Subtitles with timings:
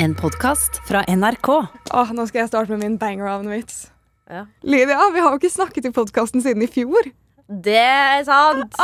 [0.00, 1.48] En podkast fra NRK.
[1.90, 3.88] Åh, nå skal jeg starte med min banger av en vits.
[4.30, 4.44] Ja.
[4.62, 7.08] Lydia, vi har jo ikke snakket i podkasten siden i fjor.
[7.48, 8.78] Det er sant!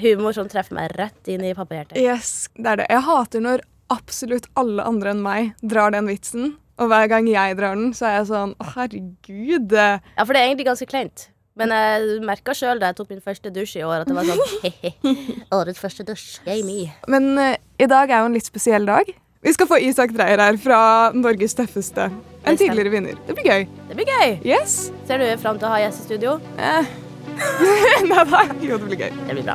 [0.00, 2.00] Humor som treffer meg rett inn i pappahjertet.
[2.00, 2.88] Yes, det er det.
[2.94, 6.54] Jeg hater når absolutt alle andre enn meg drar den vitsen.
[6.80, 9.76] Og hver gang jeg drar den, så er jeg sånn Å, herregud.
[9.76, 11.28] Ja, for det er egentlig ganske kleint.
[11.60, 14.32] Men jeg merka sjøl da jeg tok min første dusj i år, at det var
[14.32, 15.08] sånn.
[15.60, 16.38] Årets første dusj.
[16.48, 16.84] Yay me.
[17.10, 19.10] Men uh, i dag er jo en litt spesiell dag.
[19.38, 20.78] Vi skal få Isak Dreyer her fra
[21.14, 22.08] Norges tøffeste.
[22.42, 23.18] En tidligere vinner.
[23.26, 23.66] Det blir gøy.
[23.86, 24.32] Det blir gøy.
[24.42, 24.88] Yes.
[25.06, 26.32] Ser du fram til å ha gjest i studio?
[26.58, 26.88] Eh.
[28.10, 28.40] Nei da.
[28.58, 29.12] Jo, det blir gøy.
[29.28, 29.54] Det blir bra.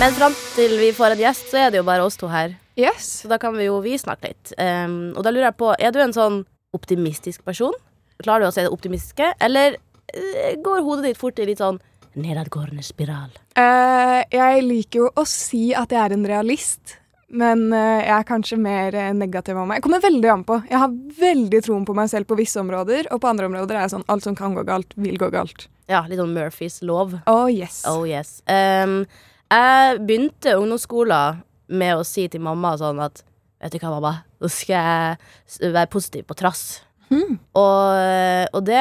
[0.00, 2.56] Men fram til vi får en gjest, så er det jo bare oss to her.
[2.80, 3.10] Yes.
[3.20, 4.56] Så da kan vi jo vi snakke litt.
[4.56, 7.76] Um, og da lurer jeg på, er du en sånn optimistisk person?
[8.22, 9.32] Klarer du å se det optimistiske?
[9.42, 9.76] Eller
[10.12, 11.80] eh, går hodet ditt fort i litt sånn
[12.16, 13.32] nedadgående spiral?
[13.56, 16.96] Uh, jeg liker jo å si at jeg er en realist,
[17.28, 19.80] men uh, jeg er kanskje mer uh, negativ av meg.
[19.80, 20.58] Jeg kommer veldig an på.
[20.70, 23.86] Jeg har veldig troen på meg selv på visse områder, og på andre områder er
[23.86, 25.68] jeg sånn alt som kan gå galt, vil gå galt.
[25.90, 27.18] Ja, litt sånn Murphys lov.
[27.30, 27.82] Oh yes.
[27.90, 28.40] Oh yes.
[28.48, 29.04] Um,
[29.52, 33.24] jeg begynte ungdomsskolen med å si til mamma sånn at
[33.56, 35.16] Vet du hva, mamma, nå skal
[35.56, 36.82] jeg være positiv på trass.
[37.06, 37.36] Hmm.
[37.54, 38.80] Og, og det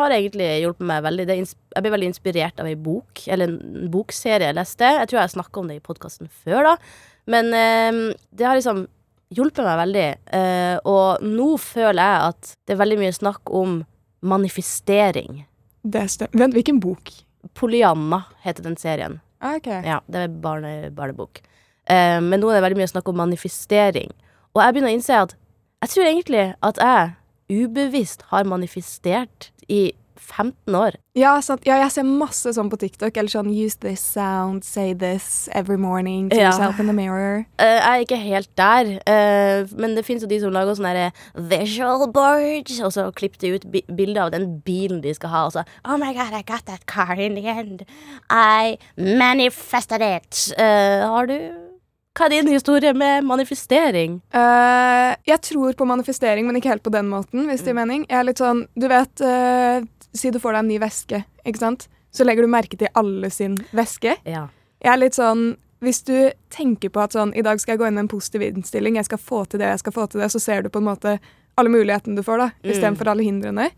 [0.00, 1.26] har egentlig hjulpet meg veldig.
[1.26, 4.90] Det, jeg ble veldig inspirert av ei bok, eller en bokserie jeg leste.
[5.00, 6.76] Jeg tror jeg snakka om det i podkasten før, da.
[7.30, 8.84] Men eh, det har liksom
[9.34, 10.06] hjulpet meg veldig.
[10.38, 13.80] Eh, og nå føler jeg at det er veldig mye snakk om
[14.24, 15.44] manifestering.
[15.84, 16.44] Det stemmer.
[16.44, 17.12] Vent, hvilken bok?
[17.58, 19.18] Polyanna heter den serien.
[19.44, 19.82] Okay.
[19.84, 21.42] Ja, det er barne, barnebok.
[21.90, 24.14] Eh, men nå er det veldig mye snakk om manifestering.
[24.54, 25.34] Og jeg begynner å innse at
[25.84, 27.12] jeg tror egentlig at jeg
[27.54, 29.92] ubevisst har manifestert i
[30.24, 30.94] 15 år.
[31.18, 31.34] Ja,
[31.66, 33.16] ja, jeg ser masse sånn på TikTok.
[33.20, 36.48] Eller sånn use this sound, say this every morning to Ja.
[36.48, 37.44] yourself in the mirror.
[37.60, 41.10] Uh, jeg er ikke helt der, Uh, men det fins jo de som lager sånne
[41.50, 45.44] visual boards, og så klipper de ut bi bilder av den bilen de skal ha,
[45.44, 47.84] og så Oh my god, I got that car in the end.
[48.30, 50.54] I manifested it.
[50.58, 51.36] Uh, har du
[52.14, 54.20] Hva er din historie med manifestering?
[54.30, 58.04] Uh, jeg tror på manifestering, men ikke helt på den måten, hvis det gir mening.
[58.06, 59.82] Jeg er litt sånn, du vet, uh,
[60.14, 61.88] si du får deg en ny veske, ikke sant?
[62.14, 64.14] Så legger du merke til alle sin veske.
[64.30, 64.44] Ja.
[64.84, 66.14] Jeg er litt sånn, hvis du
[66.54, 69.10] tenker på at sånn, i dag skal jeg gå inn med en positiv innstilling, jeg
[69.10, 71.16] skal få til det, jeg skal få til det, så ser du på en måte
[71.58, 72.70] alle mulighetene du får da, Mm.
[72.70, 73.68] istedenfor alle hindrene.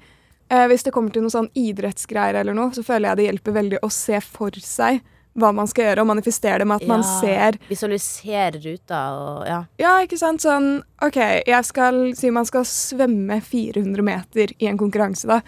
[0.53, 3.57] Uh, hvis det kommer til noe sånn idrettsgreier eller noe, så føler jeg det hjelper
[3.65, 5.01] veldig å se for seg
[5.37, 7.21] hva man skal gjøre, og manifestere det med at man Ja.
[7.21, 9.65] ser Visualisere ruta og ja.
[9.79, 10.41] Ja, ikke sant?
[10.43, 11.17] Sånn, OK,
[11.47, 15.41] jeg skal si man skal svømme 400 meter i en konkurranse, da.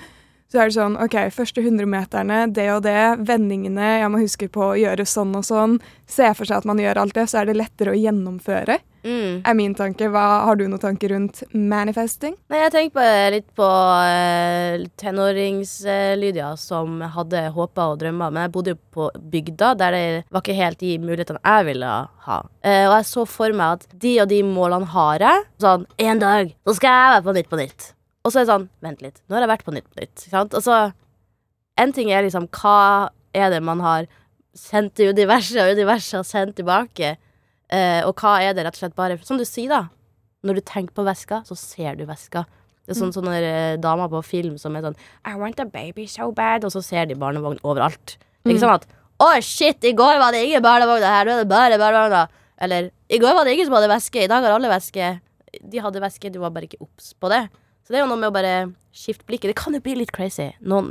[0.49, 2.97] Så er det sånn, OK, første 100 meterne, det og det,
[3.29, 5.75] vendingene, jeg må huske på å gjøre sånn og sånn.
[6.09, 9.43] Se for seg at man gjør alt det, så er det lettere å gjennomføre, Mm.
[9.47, 10.09] er min tanke.
[10.11, 12.35] Hva, har du noen tanker rundt manifesting?
[12.51, 18.33] Nei, jeg tenker på, litt på uh, tenåringslydia som hadde håper og drømmer.
[18.35, 21.93] Men jeg bodde jo på bygda, der det var ikke helt de mulighetene jeg ville
[22.29, 22.41] ha.
[22.63, 25.47] Eh, og jeg så for meg at de og de målene har jeg.
[25.63, 27.93] Sånn en dag så skal jeg være på Nytt på Nytt.
[28.29, 30.27] Og så er det sånn Vent litt, nå har jeg vært på Nytt på Nytt.
[30.53, 30.79] Og så
[31.79, 34.09] En ting er liksom hva er det man har
[34.59, 37.15] sendt til universet, og universet har sendt tilbake.
[37.71, 39.83] Eh, og hva er det rett og slett bare Som du sier, da.
[40.45, 42.45] Når du tenker på veska, så ser du veska.
[42.89, 44.97] Det er sånn sånne eh, damer på film som er sånn
[45.29, 46.65] I want a baby so bad.
[46.65, 48.17] Og så ser de barnevogn overalt.
[48.17, 51.33] Det er Ikke sånn at Å, shit, i går var det ingen barnevogner her, nå
[51.35, 52.29] er det bare barnevogner.
[52.63, 55.09] Eller i går var det ingen som hadde veske, i dag har alle veske.
[55.59, 57.49] De hadde veske, du var bare ikke obs på det.
[57.89, 58.55] Så det er jo noe med å bare
[58.93, 59.55] skifte blikket.
[59.55, 60.51] Det kan jo bli litt crazy.
[60.61, 60.91] Noen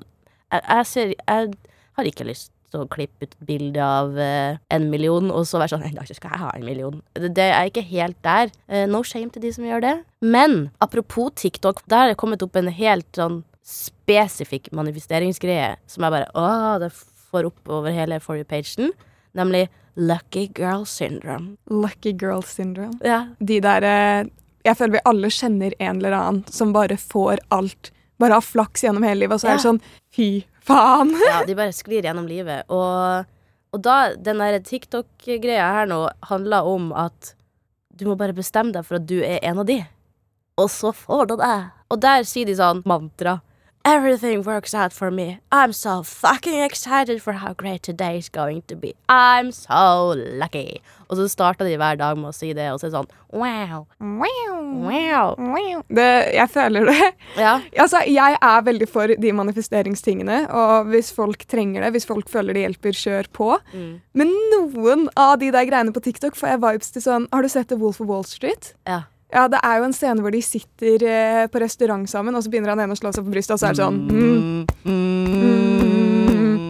[0.50, 1.52] Jeg, jeg ser Jeg
[2.00, 5.62] har ikke lyst til å klippe ut et bilde av eh, en million, og så
[5.62, 6.98] være sånn En dag skal jeg ha en million.
[7.14, 8.50] Det, det er ikke helt der.
[8.66, 9.94] Eh, no shame til de som gjør det.
[10.26, 16.16] Men apropos TikTok, der har det kommet opp en helt sånn spesifikk manifesteringsgreie som jeg
[16.18, 16.90] bare Å, det
[17.30, 18.90] får opp over hele For you-pagen.
[19.38, 21.60] Nemlig Lucky Girl Syndrome.
[21.70, 22.98] Lucky girl syndrome.
[23.06, 23.28] Ja.
[23.38, 24.34] De der eh,
[24.66, 27.92] Jeg føler vi alle kjenner en eller annen som bare får alt.
[28.18, 29.82] Bare har flaks gjennom hele livet, og så er det sånn
[30.16, 30.30] Fy
[30.66, 31.14] faen!
[31.28, 32.66] ja, de bare sklir gjennom livet.
[32.74, 33.28] Og,
[33.76, 36.02] og da, den der TikTok-greia her nå
[36.32, 37.34] handler om at
[37.98, 39.80] du må bare bestemme deg for at du er en av de.
[40.58, 41.58] Og så får du det.
[41.94, 43.40] Og der sier de sånn mantra.
[43.88, 45.40] Everything works out for me.
[45.50, 48.94] I'm so fucking excited for how great today is going to be.
[49.08, 50.82] I'm so lucky.
[51.08, 53.08] Og så starter de hver dag med å si det, og så er det sånn
[53.32, 53.86] wow,
[55.40, 55.80] wow.
[55.88, 57.10] Det, jeg føler det.
[57.40, 57.56] Ja.
[57.80, 62.60] Altså, jeg er veldig for de manifesteringstingene, og hvis folk trenger det, hvis folk føler
[62.60, 63.54] det hjelper, kjør på.
[63.72, 63.92] Mm.
[64.20, 67.56] Men noen av de der greiene på TikTok får jeg vibes til sånn Har du
[67.56, 68.74] sett The Wolf of Wall Street?
[68.84, 69.06] ja.
[69.34, 72.50] Ja, det er jo en scene hvor de sitter eh, på restaurant sammen, og så
[72.54, 75.68] begynner han ene å slå seg på brystet, og så er det sånn mm,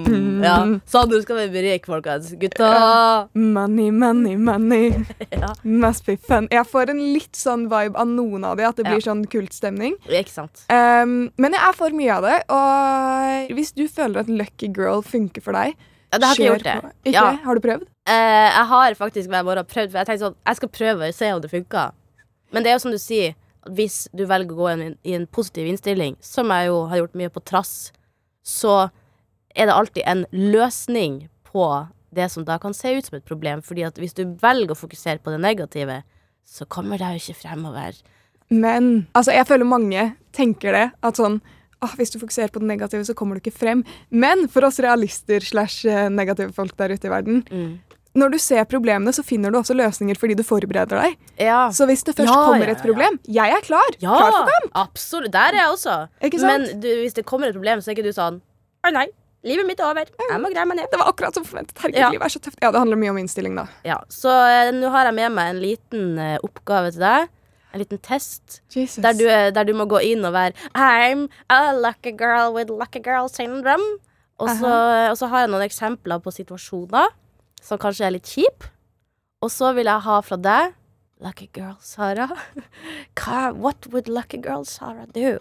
[0.07, 0.44] Mm.
[0.44, 0.57] Ja.
[0.88, 2.30] Sånn du skal bli rik, folkens.
[2.39, 2.68] Gutta.
[3.36, 4.94] Money, money, money.
[5.33, 5.50] Ja.
[5.63, 6.48] Must be fun.
[6.54, 9.07] Jeg får en litt sånn vibe av noen av de, at det blir Ja.
[9.09, 9.98] sånn kultstemning.
[10.07, 10.63] Ikke sant.
[10.71, 15.04] Um, men jeg er for mye av det, og hvis du føler at Lucky Girl
[15.06, 15.75] funker for deg,
[16.13, 16.75] Ja, det har ikke gjort det.
[17.04, 17.13] Ikke?
[17.18, 17.25] Ja.
[17.44, 17.81] Har du prøvd?
[18.07, 21.13] Eh, jeg har faktisk hver morgen prøvd, for jeg tenkte sånn Jeg skal prøve og
[21.18, 21.92] se om det funker.
[22.52, 23.36] Men det er jo som du sier,
[23.68, 27.18] hvis du velger å gå inn i en positiv innstilling, som jeg jo har gjort
[27.20, 27.92] mye på trass,
[28.48, 28.90] så
[29.58, 31.66] er det alltid en løsning på
[32.16, 33.62] det som da kan se ut som et problem.
[33.66, 36.02] Fordi at hvis du velger å fokusere på det negative,
[36.48, 37.98] så kommer det jo ikke fremover.
[38.50, 40.06] Men altså, jeg føler mange
[40.36, 40.86] tenker det.
[41.04, 41.42] At sånn
[41.84, 43.84] ah, Hvis du fokuserer på det negative, så kommer du ikke frem.
[44.10, 47.76] Men for oss realister slash eh, negative folk der ute i verden, Mm.
[48.18, 51.16] Når du ser problemene, så finner du også løsninger fordi du forbereder deg.
[51.40, 51.68] Ja.
[51.74, 53.88] Så hvis det først Ja, kommer et problem Jeg er klar!
[54.02, 54.72] Ja, Klar for kamp!
[54.84, 55.31] absolutt.
[55.36, 55.96] Der er jeg også.
[56.42, 58.42] Men du, hvis det kommer et problem, så er ikke du sånn
[58.88, 59.06] Å nei,
[59.48, 60.10] livet mitt er over.
[60.30, 60.90] Jeg må greie meg ned.
[60.92, 61.78] Det var akkurat som forventet.
[61.81, 62.10] Herregud, Ja.
[62.14, 62.58] livet er så tøft.
[62.62, 63.68] Ja, det handler mye om innstilling, da.
[63.88, 67.30] Ja, Så eh, nå har jeg med meg en liten eh, oppgave til deg.
[67.74, 68.62] En liten test.
[68.74, 72.72] Der du, eh, der du må gå inn og være I'm a lucky girl with
[72.72, 74.00] lucky girl syndrome.
[74.40, 74.69] Og så,
[75.12, 77.08] og så har jeg noen eksempler på situasjoner
[77.62, 78.68] som kanskje er litt kjip.
[79.44, 80.74] Og så vil jeg ha fra deg
[81.21, 82.27] Lucky girl Sara.
[83.57, 85.38] What would lucky girl Sara do?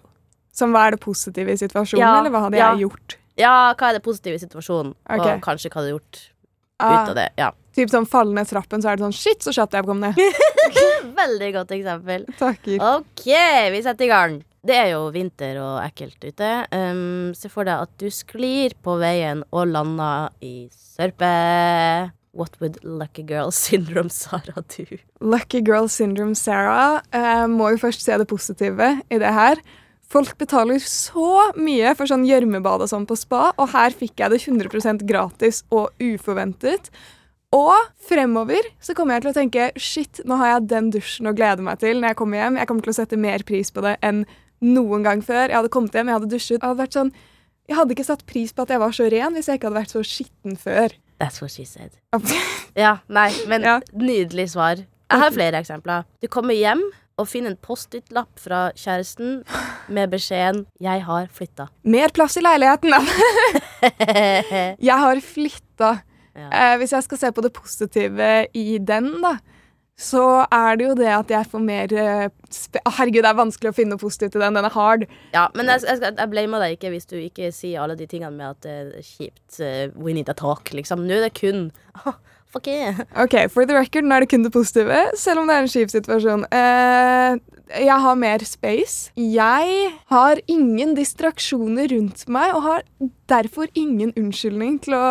[0.56, 2.70] Som hva er det positive i situasjonen, Ja, eller hva hadde ja.
[2.72, 3.16] jeg gjort?
[3.36, 4.94] Ja, hva er det positive i situasjonen?
[5.04, 5.36] okay.
[5.36, 6.22] Og kanskje hva hadde jeg gjort
[6.78, 7.28] Ah, ut av det.
[7.40, 7.50] Ja.
[7.72, 10.16] typ sånn falle ned trappen, så er det sånn Shit, så kjapt jeg kom ned.
[11.20, 12.26] Veldig godt eksempel.
[12.36, 12.82] Takker.
[12.98, 13.24] OK,
[13.72, 14.34] vi setter i gang.
[14.66, 16.50] Det er jo vinter og ekkelt ute.
[16.74, 21.30] Um, se for deg at du sklir på veien og lander i sørpe.
[22.36, 24.98] What would lucky girl syndrome Sara do?
[25.20, 29.62] Lucky girl syndrome Sarah uh, må jo først se det positive i det her.
[30.06, 34.34] Folk betaler så mye for sånn gjørmebad og sånn på spa, og her fikk jeg
[34.34, 36.90] det 100% gratis og uforventet.
[37.54, 37.74] Og
[38.06, 41.64] fremover så kommer jeg til å tenke shit, nå har jeg den dusjen å glede
[41.66, 42.58] meg til når jeg kommer hjem.
[42.60, 44.24] Jeg kommer til å sette mer pris på det enn
[44.64, 45.48] noen gang før.
[45.48, 46.60] Jeg hadde kommet hjem, jeg hadde dusjet.
[46.62, 47.12] Jeg hadde sånn,
[47.68, 49.80] jeg hadde ikke satt pris på at jeg var så ren hvis jeg ikke hadde
[49.82, 50.94] vært så skitten før.
[51.20, 51.96] That's what she said.
[52.76, 53.80] Ja, nei, men Ja.
[53.92, 54.76] nydelig svar.
[55.10, 56.04] Jeg har flere eksempler.
[56.20, 56.82] Du kommer hjem
[57.16, 59.42] og finner en Post-It-lapp fra kjæresten
[59.88, 61.68] med beskjeden 'Jeg har flytta'.
[61.84, 62.92] Mer plass i leiligheten!
[64.88, 65.90] Jeg har flytta.
[66.36, 66.48] Ja.
[66.52, 69.38] Eh, hvis jeg skal se på det positive i den, da,
[69.96, 72.26] så er det jo det at jeg får mer eh,
[72.98, 74.58] Herregud, det er vanskelig å finne noe positivt i den.
[74.58, 75.06] Den er hard.
[75.32, 78.36] Ja, men jeg, jeg, jeg blamer deg ikke hvis du ikke sier alle de tingene
[78.36, 79.60] med at det er kjipt.
[79.64, 81.06] eh, we need a talk, liksom.
[81.08, 81.70] Nå er det kun
[82.04, 82.20] oh,
[82.52, 83.00] Fuck yeah.
[83.16, 85.72] Ok, For the record, nå er det kun det positive, selv om det er en
[85.72, 86.44] kjip situasjon.
[86.54, 87.40] Eh,
[87.82, 89.10] jeg har mer space.
[89.18, 92.86] Jeg har ingen distraksjoner rundt meg, og har
[93.32, 95.06] derfor ingen unnskyldning til å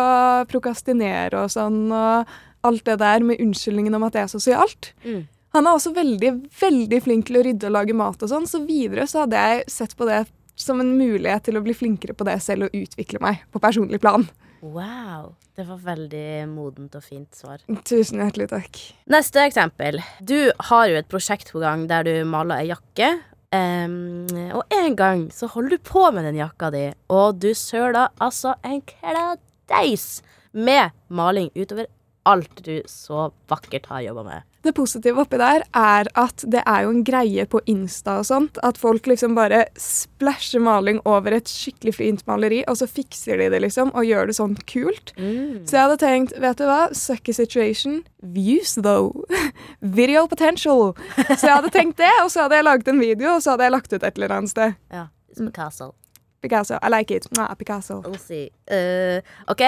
[0.48, 2.32] prokastinere og sånn, og
[2.66, 4.92] alt det der med unnskyldningen om at det er sosialt.
[5.04, 5.26] Mm.
[5.56, 8.60] Han er også veldig, veldig flink til å rydde og lage mat og sånn, så
[8.66, 10.24] videre så hadde jeg sett på det
[10.56, 14.00] som en mulighet til å bli flinkere på det selv og utvikle meg på personlig
[14.02, 14.26] plan.
[14.64, 15.34] Wow.
[15.56, 17.62] Det var veldig modent og fint svar.
[17.88, 18.80] Tusen hjertelig takk.
[19.12, 20.02] Neste eksempel.
[20.20, 23.14] Du har jo et prosjekt på gang der du maler ei jakke.
[23.56, 24.26] Um,
[24.58, 28.56] og en gang så holder du på med den jakka di, og du søler altså
[28.66, 30.20] en kladeis
[30.52, 31.86] med maling utover
[32.26, 34.44] alt du så vakkert har jobba med.
[34.66, 38.58] Det positive oppi der er at det er jo en greie på Insta og sånt,
[38.66, 43.46] at folk liksom bare splæsjer maling over et skikkelig fint maleri, og så fikser de
[43.54, 45.12] det liksom, og gjør det sånn kult.
[45.14, 49.14] Så jeg hadde tenkt, vet du hva, sucky situation, views though.
[50.00, 50.96] Video potential.
[51.36, 53.68] Så jeg hadde tenkt det, og så hadde jeg laget en video, og så hadde
[53.68, 54.74] jeg lagt ut et eller annet sted.
[54.90, 55.06] Ja.
[55.36, 55.92] som Picasso.
[56.42, 57.28] Picasso, I like it.
[57.36, 58.02] Mwah, Picasso.
[58.66, 59.62] Eh, OK.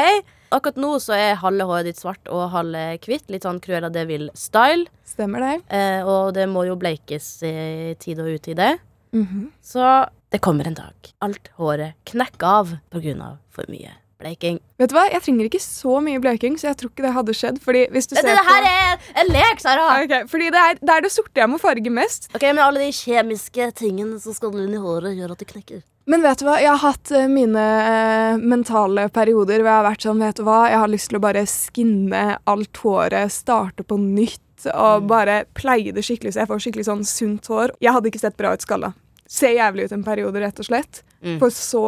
[0.54, 3.26] Akkurat nå så er halve håret ditt svart og halve hvitt.
[3.32, 4.88] Litt sånn Cruella de Vil-style.
[5.08, 5.56] Stemmer det?
[5.68, 8.78] Uh, og det må jo bleikes i tid og utide.
[9.12, 9.50] -hmm.
[9.62, 10.94] Så det kommer en dag.
[11.20, 14.58] Alt håret knekker av av for mye Bleiking.
[14.78, 17.34] Vet du hva, Jeg trenger ikke så mye bleiking, så jeg tror ikke det hadde
[17.38, 17.60] skjedd.
[17.62, 18.72] Fordi hvis du Det, ser det her på...
[18.72, 19.84] er en lek, Sara!
[20.02, 22.26] Okay, fordi det er, det er det sorte jeg må farge mest.
[22.34, 25.84] Ok, Men alle de kjemiske tingene som skal inn i håret, gjør at det knekker.
[26.08, 29.88] Men vet du hva, jeg har hatt eh, mine eh, mentale perioder hvor jeg har
[29.90, 33.84] vært sånn, vet du hva, jeg har lyst til å bare skinne alt håret, starte
[33.84, 37.76] på nytt og bare pleie det skikkelig så jeg får skikkelig sånn sunt hår.
[37.84, 38.94] Jeg hadde ikke sett bra ut skalla.
[39.28, 41.02] Ser jævlig ut en periode, rett og slett.
[41.20, 41.36] Mm.
[41.42, 41.84] For så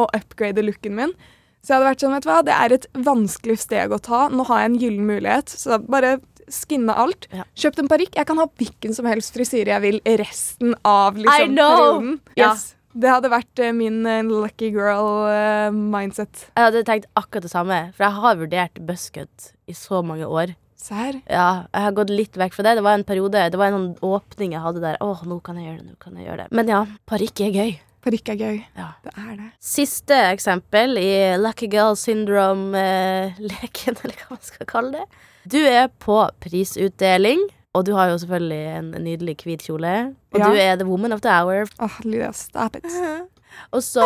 [0.00, 1.14] å upgrade looken min.
[1.62, 4.24] Så jeg hadde vært sånn, vet du hva, det er et vanskelig steg å ta.
[4.32, 6.16] Nå har jeg en gyllen mulighet, så bare
[6.50, 7.28] skinne alt.
[7.30, 7.46] Ja.
[7.62, 8.18] Kjøpt en parykk.
[8.18, 12.14] Jeg kan ha hvilken som helst frisyre jeg vil resten av liksom, perioden.
[12.34, 12.42] Yes.
[12.42, 12.79] Ja.
[12.90, 16.48] Det hadde vært eh, min eh, lucky girl-mindset.
[16.56, 20.56] Jeg hadde tenkt akkurat det samme, for jeg har vurdert buscut i så mange år.
[20.80, 21.20] Serr?
[21.28, 22.78] Ja, jeg har gått litt vekk fra det.
[22.78, 24.98] Det var en periode, det var en sånn åpning jeg hadde der.
[25.04, 26.48] Åh, nå kan jeg gjøre det, nå kan jeg gjøre det.
[26.56, 26.80] Men ja,
[27.10, 27.72] parykk er gøy.
[28.00, 28.58] Parykk er gøy.
[28.80, 28.88] Ja.
[29.04, 29.48] Det er det.
[29.70, 35.06] Siste eksempel i Lucky Girl Syndrome-leken, eller hva man skal kalle det.
[35.52, 37.44] Du er på prisutdeling,
[37.74, 40.14] og du har jo selvfølgelig en nydelig hvit kjole.
[40.34, 40.48] Og Ja.
[40.48, 41.66] du er the woman of the hour.
[41.80, 42.84] Åh, Lydia, stop it.
[43.74, 44.04] Og så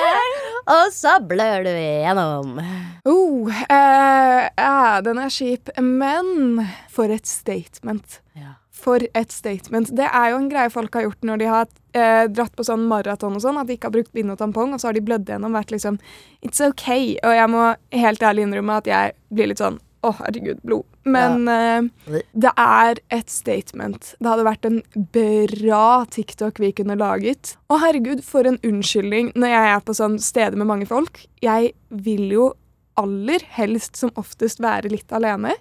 [0.74, 2.58] Og så blør du igjennom.
[3.04, 5.68] Oh, eh, ja, den er kjip.
[5.80, 6.62] Men
[6.92, 8.20] for et statement.
[8.34, 8.54] Ja.
[8.72, 9.92] For et statement.
[9.96, 12.88] Det er jo en greie folk har gjort når de har eh, dratt på sånn
[12.88, 15.04] maraton og sånn, at de ikke har brukt bind og tampong, og så har de
[15.04, 16.00] blødd gjennom vært liksom
[16.44, 17.14] It's okay.
[17.24, 20.84] Og jeg må helt ærlig innrømme at jeg blir litt sånn Å, herregud, blod.
[21.08, 24.10] Men eh, det er et statement.
[24.20, 24.82] Det hadde vært en
[25.14, 27.54] bra TikTok vi kunne laget.
[27.72, 31.22] Å, herregud, for en unnskyldning når jeg er på sånn steder med mange folk.
[31.44, 31.72] Jeg
[32.04, 32.50] vil jo
[33.00, 35.56] aller helst som oftest være litt alene.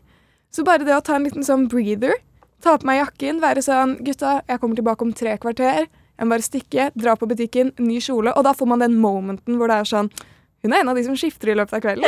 [0.54, 2.14] Så bare det å ta en liten sånn breather,
[2.62, 5.88] ta på meg jakken, være sånn Gutta, jeg kommer tilbake om tre kvarter.
[5.88, 8.36] Jeg må bare stikke, dra på butikken, ny kjole.
[8.38, 10.12] Og da får man den momenten hvor det er sånn
[10.64, 12.06] Hun er en av de som skifter i løpet av kvelden.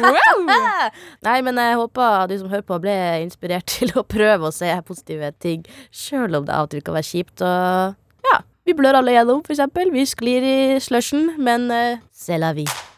[0.00, 0.46] Wow!
[1.26, 4.70] Nei, men jeg håper du som hører på, ble inspirert til å prøve å se
[4.88, 7.44] positive ting, sjøl om det av og til kan være kjipt.
[7.44, 9.92] Og ja, vi blør alle gjennom, for eksempel.
[9.92, 12.91] Vi sklir i slushen, men uh, c'est la vie.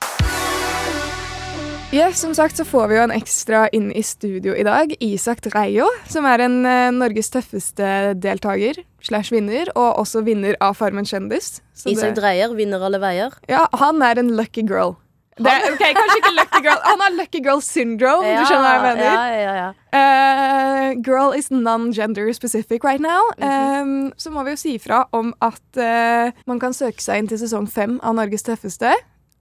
[1.94, 4.90] Ja, som sagt så får vi jo en ekstra inn i studio i dag.
[5.04, 7.86] Isak Dreio, som er en eh, Norges tøffeste
[8.18, 11.60] deltaker slash vinner, og også vinner av Farmen kjendis.
[11.70, 13.38] Så Isak det- Dreier vinner alle veier.
[13.46, 14.96] Ja, han er en lucky girl.
[15.38, 16.82] Det, ok, Kanskje ikke lucky girl.
[16.82, 19.14] Han har lucky girl syndrome, du skjønner hva jeg mener.
[19.14, 19.70] Ja, ja, ja.
[19.94, 23.30] Eh, girl is non-gender specific right now.
[23.38, 27.30] Eh, så må vi jo si ifra om at uh, man kan søke seg inn
[27.30, 28.94] til sesong fem av Norges tøffeste.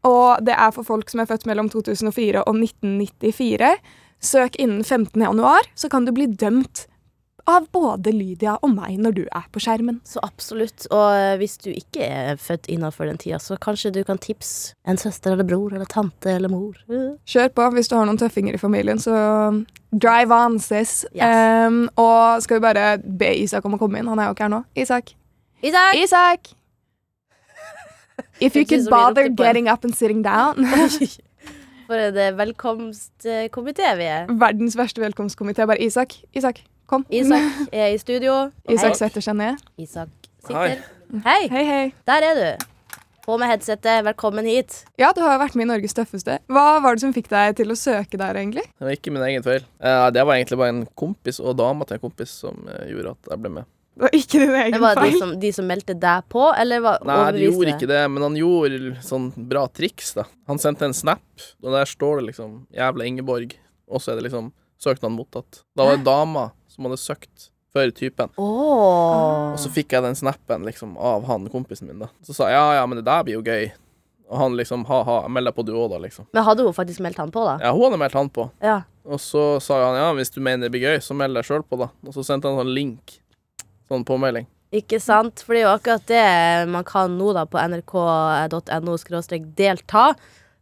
[0.08, 3.76] Og det er for folk som er født mellom 2004 og 1994.
[4.24, 5.22] Søk innen 15.
[5.22, 6.88] januar, så kan du bli dømt
[7.50, 10.00] av både Lydia og meg når du er på skjermen.
[10.08, 10.86] Så absolutt.
[10.94, 14.78] Og eh, hvis du ikke er født innafor den tida, så kanskje du kan tipse
[14.88, 16.80] en søster eller bror eller tante eller mor.
[17.28, 19.14] Kjør på hvis du har noen tøffinger i familien, så
[19.92, 21.02] drive on, sis.
[21.12, 21.68] Yes.
[21.68, 24.10] Um, og skal vi bare be Isak om å komme inn?
[24.12, 24.64] Han er jo ikke her nå.
[24.80, 25.16] Isak.
[25.64, 26.00] Isak!
[26.00, 26.54] Isak!
[28.42, 30.66] If you could bother getting up and sitting down.
[31.88, 34.26] For en velkomstkomité vi er.
[34.40, 35.66] Verdens verste velkomstkomité.
[35.68, 37.06] Bare Isak, Isak, kom.
[37.12, 38.50] Isak er i studio.
[38.70, 39.60] Isak setter seg ned.
[39.78, 40.10] Isak
[40.48, 40.86] sitter.
[41.26, 41.42] Hei.
[41.52, 41.84] Hei, hei.
[42.08, 42.66] Der er du.
[43.24, 44.02] På med headsetet.
[44.08, 44.82] Velkommen hit.
[45.00, 46.40] Ja, du har jo vært med i Norges tøffeste.
[46.52, 48.66] Hva var det som fikk deg til å søke der, egentlig?
[48.74, 49.64] Det var ikke min egen feil.
[49.80, 53.14] Eh, det var egentlig bare en kompis og dama til en kompis som eh, gjorde
[53.16, 53.70] at jeg ble med.
[53.94, 56.82] Det var ikke din egen Det var de som, de som meldte deg på, eller
[56.82, 60.26] var Nei, de gjorde ikke det, men han gjorde sånn bra triks, da.
[60.50, 63.54] Han sendte en snap, og der står det liksom 'Jævla Ingeborg',
[63.88, 65.62] og så er det liksom søknaden mottatt.
[65.78, 68.30] Da var det dama som hadde søkt før typen.
[68.38, 69.54] Oh.
[69.54, 72.10] Og så fikk jeg den snappen liksom av han kompisen min, da.
[72.26, 73.72] Så sa jeg ja, ja, men det der blir jo gøy.
[74.34, 76.26] Og han liksom ha-ha, meld deg på du òg, da, liksom.
[76.34, 77.58] Men hadde hun faktisk meldt han på, da?
[77.62, 78.48] Ja, hun hadde meldt han på.
[78.64, 78.80] Ja.
[79.04, 81.66] Og så sa han ja, hvis du mener det blir gøy, så meld deg sjøl
[81.68, 81.90] på, da.
[82.08, 83.20] Og så sendte han sånn link.
[83.94, 84.50] Sånn påmelding.
[84.74, 85.44] Ikke sant?
[85.46, 86.22] For det er jo akkurat det
[86.74, 88.96] man kan nå da på nrk.no
[89.56, 90.06] delta.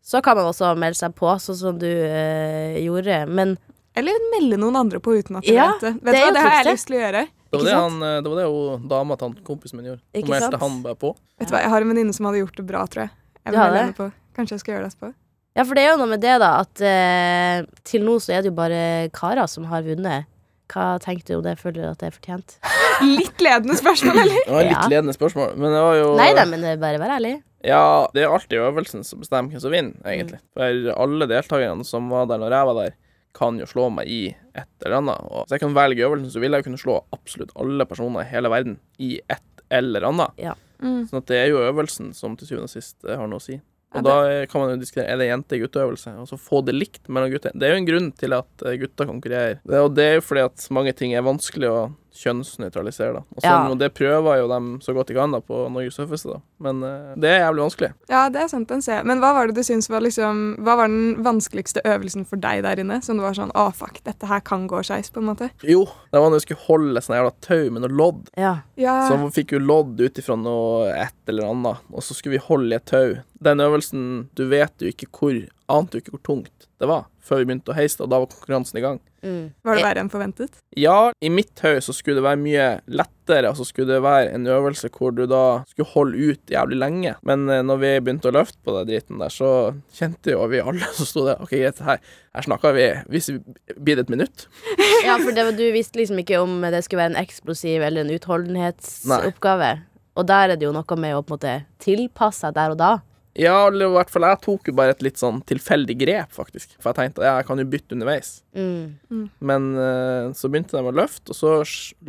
[0.03, 3.21] Så kan man også melde seg på, sånn som du øh, gjorde.
[3.29, 3.53] Men
[3.95, 5.93] Eller melde noen andre på uten at de Ja, vet det.
[6.01, 7.23] det Vet er du hva, det har jeg lyst til å gjøre.
[7.51, 8.59] Det var det, han, eh, det var det jo
[8.91, 10.01] dama til kompisen min gjorde.
[10.15, 10.61] Ikke meldte sant?
[10.63, 11.13] han bare på.
[11.37, 13.13] Vet du hva, Jeg har en venninne som hadde gjort det bra, tror jeg.
[13.41, 14.07] Jeg vil melde henne på.
[14.37, 15.13] Kanskje jeg skal gjøre det etterpå.
[15.59, 18.41] ja, for det er jo noe med det, da, at eh, til nå så er
[18.45, 18.83] det jo bare
[19.15, 20.29] karer som har vunnet.
[20.71, 21.59] Hva tenker du om det?
[21.59, 22.57] Føler du at det er fortjent?
[23.05, 24.41] Litt ledende spørsmål, eller?
[24.45, 24.87] Det var litt Ja.
[24.91, 27.33] ledende spørsmål, men det var jo Nei da, men det er bare vær ærlig.
[27.63, 30.39] Ja, det er alltid øvelsen som bestemmer hvem som vinner, egentlig.
[30.41, 30.49] Mm.
[30.55, 32.93] For alle deltakerne som var der når jeg var der,
[33.37, 35.21] kan jo slå meg i et eller annet.
[35.31, 38.31] Og hvis jeg kan velge øvelsen, så vil jeg kunne slå absolutt alle personer i
[38.33, 40.33] hele verden i et eller annet.
[40.41, 40.55] Ja.
[40.81, 41.05] Mm.
[41.07, 43.45] Sånn at det er jo øvelsen som til syvende og sist eh, har noe å
[43.45, 43.59] si.
[43.93, 47.09] Og da eh, kan man jo diskutere er det jente-gutteøvelse, og så få det likt
[47.11, 47.51] mellom gutter.
[47.53, 49.59] Det er jo en grunn til at eh, gutter konkurrerer.
[49.63, 51.81] Det, og det er jo fordi at mange ting er vanskelig å
[52.11, 53.21] kjønnsnøytralisere, da.
[53.35, 53.69] Og, sånn, Ja.
[53.71, 56.39] og det prøver jo dem så godt de kan da på Norges tøffeste, da.
[56.59, 57.91] Men uh, det er jævlig vanskelig.
[58.11, 59.05] Ja, det er sant, den ser jeg.
[59.09, 62.63] Men hva var det du syns var liksom Hva var den vanskeligste øvelsen for deg
[62.63, 62.99] der inne?
[63.03, 65.49] Som du var sånn Å, fuck, dette her kan gå skeis, på en måte?
[65.63, 68.29] Jo, det var når vi skulle holde sånn jævla tau med noe lodd.
[68.37, 68.55] Ja.
[68.79, 68.97] Ja.
[69.09, 72.45] Så vi fikk jo lodd ut ifra noe et eller annet, og så skulle vi
[72.45, 73.15] holde i et tau.
[73.41, 75.39] Den øvelsen, du vet jo ikke hvor
[75.71, 78.27] Ante jo ikke hvor tungt det var før vi begynte å heise og da var
[78.31, 78.97] konkurransen i gang.
[79.21, 79.51] Mm.
[79.61, 80.55] Var det verre enn forventet?
[80.77, 84.31] Ja, i mitt høy så skulle det være mye lettere, og så skulle det være
[84.33, 87.13] en øvelse hvor du da skulle holde ut jævlig lenge.
[87.27, 89.51] Men eh, når vi begynte å løfte på den driten der, så
[89.97, 92.01] kjente jo vi alle som sto der OK, greit, her,
[92.35, 93.37] her snakka vi Hvis vi
[93.77, 94.47] blir det et minutt
[95.07, 98.13] ja, for det, du visste liksom ikke om det skulle være en eksplosiv eller en
[98.15, 99.71] utholdenhetsoppgave.
[100.19, 102.81] Og der er det jo noe med å på en måte tilpasse seg der og
[102.81, 102.91] da.
[103.39, 106.73] Ja, eller i hvert fall jeg tok jo bare et litt sånn tilfeldig grep, faktisk.
[106.81, 108.31] For jeg tenkte ja, jeg kan jo bytte underveis.
[108.51, 109.27] Mm.
[109.39, 111.53] Men uh, så begynte de å løfte, og så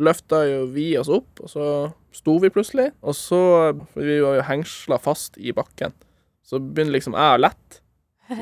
[0.03, 1.67] løfta jo vi oss opp, og så
[2.13, 2.89] sto vi plutselig.
[3.01, 3.39] Og så
[3.93, 5.95] for Vi var jo hengsla fast i bakken.
[6.43, 7.79] Så begynner liksom jeg å lette.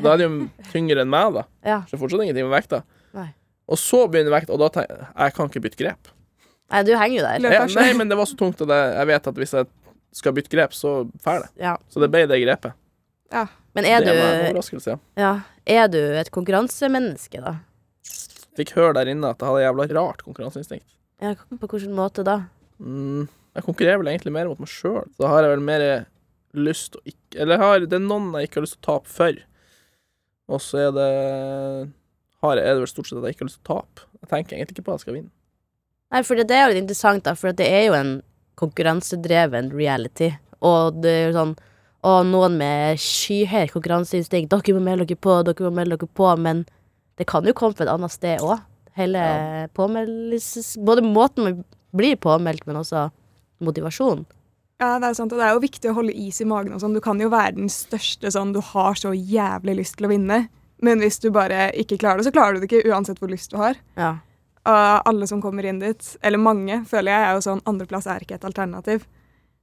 [0.01, 0.33] Da er det jo
[0.73, 1.45] tyngre enn meg, da.
[1.61, 1.83] Ja.
[1.85, 2.81] Så det er fortsatt ingenting med vekta.
[3.17, 3.29] Nei.
[3.71, 6.11] Og så begynner vekta, og da tenker jeg jeg kan ikke bytte grep.
[6.71, 7.45] Nei, du henger jo der.
[7.51, 9.67] Ja, nei, men det var så tungt at jeg, jeg vet at hvis jeg
[10.15, 11.51] skal bytte grep, så drar det.
[11.63, 11.77] Ja.
[11.89, 12.77] Så det ble det grepet.
[13.31, 13.47] Ja.
[13.71, 14.97] Men er det var en overraskelse.
[14.97, 14.97] ja.
[15.15, 17.59] ja, er du et konkurransemenneske, da?
[18.59, 20.89] Fikk høre der inne at jeg hadde jævla rart konkurranseinstinkt.
[21.23, 22.41] Ja, på hvilken måte da?
[22.83, 25.07] Mm, jeg konkurrerer vel egentlig mer mot meg sjøl.
[25.21, 25.85] Da har jeg vel mer
[26.51, 29.07] lyst å ikke Eller har, det er noen jeg ikke har lyst til å tape
[29.07, 29.37] for.
[30.51, 31.11] Og så er det
[32.41, 34.07] har er det vel stort sett at jeg ikke har lyst til å tape.
[34.19, 35.31] Jeg tenker egentlig ikke på at jeg skal vinne.
[36.11, 38.11] Nei, for det, det er jo litt interessant, da, for det er jo en
[38.61, 40.31] konkurransedreven reality.
[40.61, 41.55] Og det er sånn
[42.01, 44.49] Og noen med skyhøyt konkurranseinstinkt.
[44.49, 46.29] Dere må melde dere på, dere må melde dere på.
[46.41, 46.63] Men
[47.21, 48.63] det kan jo komme fra et annet sted òg.
[48.97, 49.67] Hele Ja.
[49.77, 50.77] påmeldelses...
[50.81, 51.59] Både måten man
[51.93, 53.11] blir påmeldt, men også
[53.61, 54.25] motivasjon.
[54.81, 56.73] Ja, det er sant, og det er jo viktig å holde is i magen.
[56.73, 56.95] og sånn.
[56.97, 60.47] Du kan jo være den største sånn Du har så jævlig lyst til å vinne,
[60.81, 63.51] men hvis du bare ikke klarer det, så klarer du det ikke uansett hvor lyst
[63.53, 63.75] du har.
[63.95, 64.15] Ja.
[64.61, 68.21] Og alle som kommer inn dit, eller mange, føler jeg er jo sånn andreplass er
[68.21, 69.07] ikke et alternativ.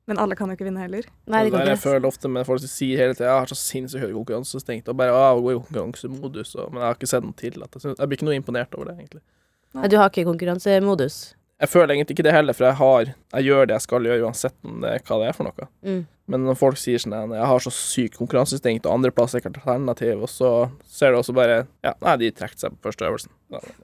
[0.09, 1.05] Men alle kan jo ikke vinne heller.
[1.28, 3.59] Nei, det det jeg føler ofte med folk som sier hele tida jeg har så
[3.61, 7.26] sinnssykt høy konkurranseinstinkt, og bare å, gå i konkurransemodus, og, men jeg har ikke sett
[7.26, 7.59] noe til.
[7.61, 9.21] At jeg, synes, jeg blir ikke noe imponert over det, egentlig.
[9.76, 11.19] Nei, Du har ikke konkurransemodus?
[11.58, 14.25] Jeg føler egentlig ikke det heller, for jeg har Jeg gjør det jeg skal gjøre,
[14.28, 15.69] uansett om det, hva det er for noe.
[15.84, 16.02] Mm.
[16.32, 20.23] Men når folk sier sånn Jeg har så sykt konkurranseinstinkt, og andreplass er ikke alternativ,
[20.23, 20.52] og så
[20.89, 23.34] ser du også bare Ja, nei, de trekte seg på første øvelsen.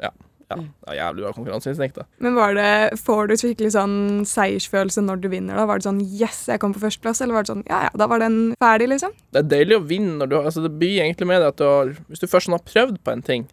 [0.00, 0.14] Ja,
[0.50, 0.68] ja, Mm.
[0.84, 2.04] det er jævlig bra konkurranseinstinkt, da.
[2.20, 5.56] Men var det, får du skikkelig sånn seiersfølelse når du vinner?
[5.56, 5.66] da?
[5.66, 8.06] Var det sånn 'yes, jeg kom på førsteplass', eller var det sånn 'ja ja, da
[8.06, 9.10] var den ferdig', liksom?
[9.32, 11.56] Det er deilig å vinne når du har Altså, det blir egentlig med det at
[11.56, 13.46] du har Hvis du først sånn har prøvd på en ting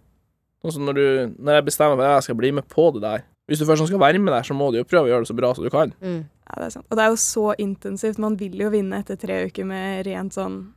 [0.63, 3.21] Sånn som når du Når jeg bestemmer meg jeg skal bli med på det der
[3.49, 5.21] Hvis du først sånn skal være med der, så må du jo prøve å gjøre
[5.25, 5.93] det så bra som du kan.
[6.01, 6.25] Mm.
[6.47, 6.85] Ja, det er sant.
[6.91, 8.17] Og det er jo så intensivt.
[8.19, 10.67] Man vil jo vinne etter tre uker med rent sånn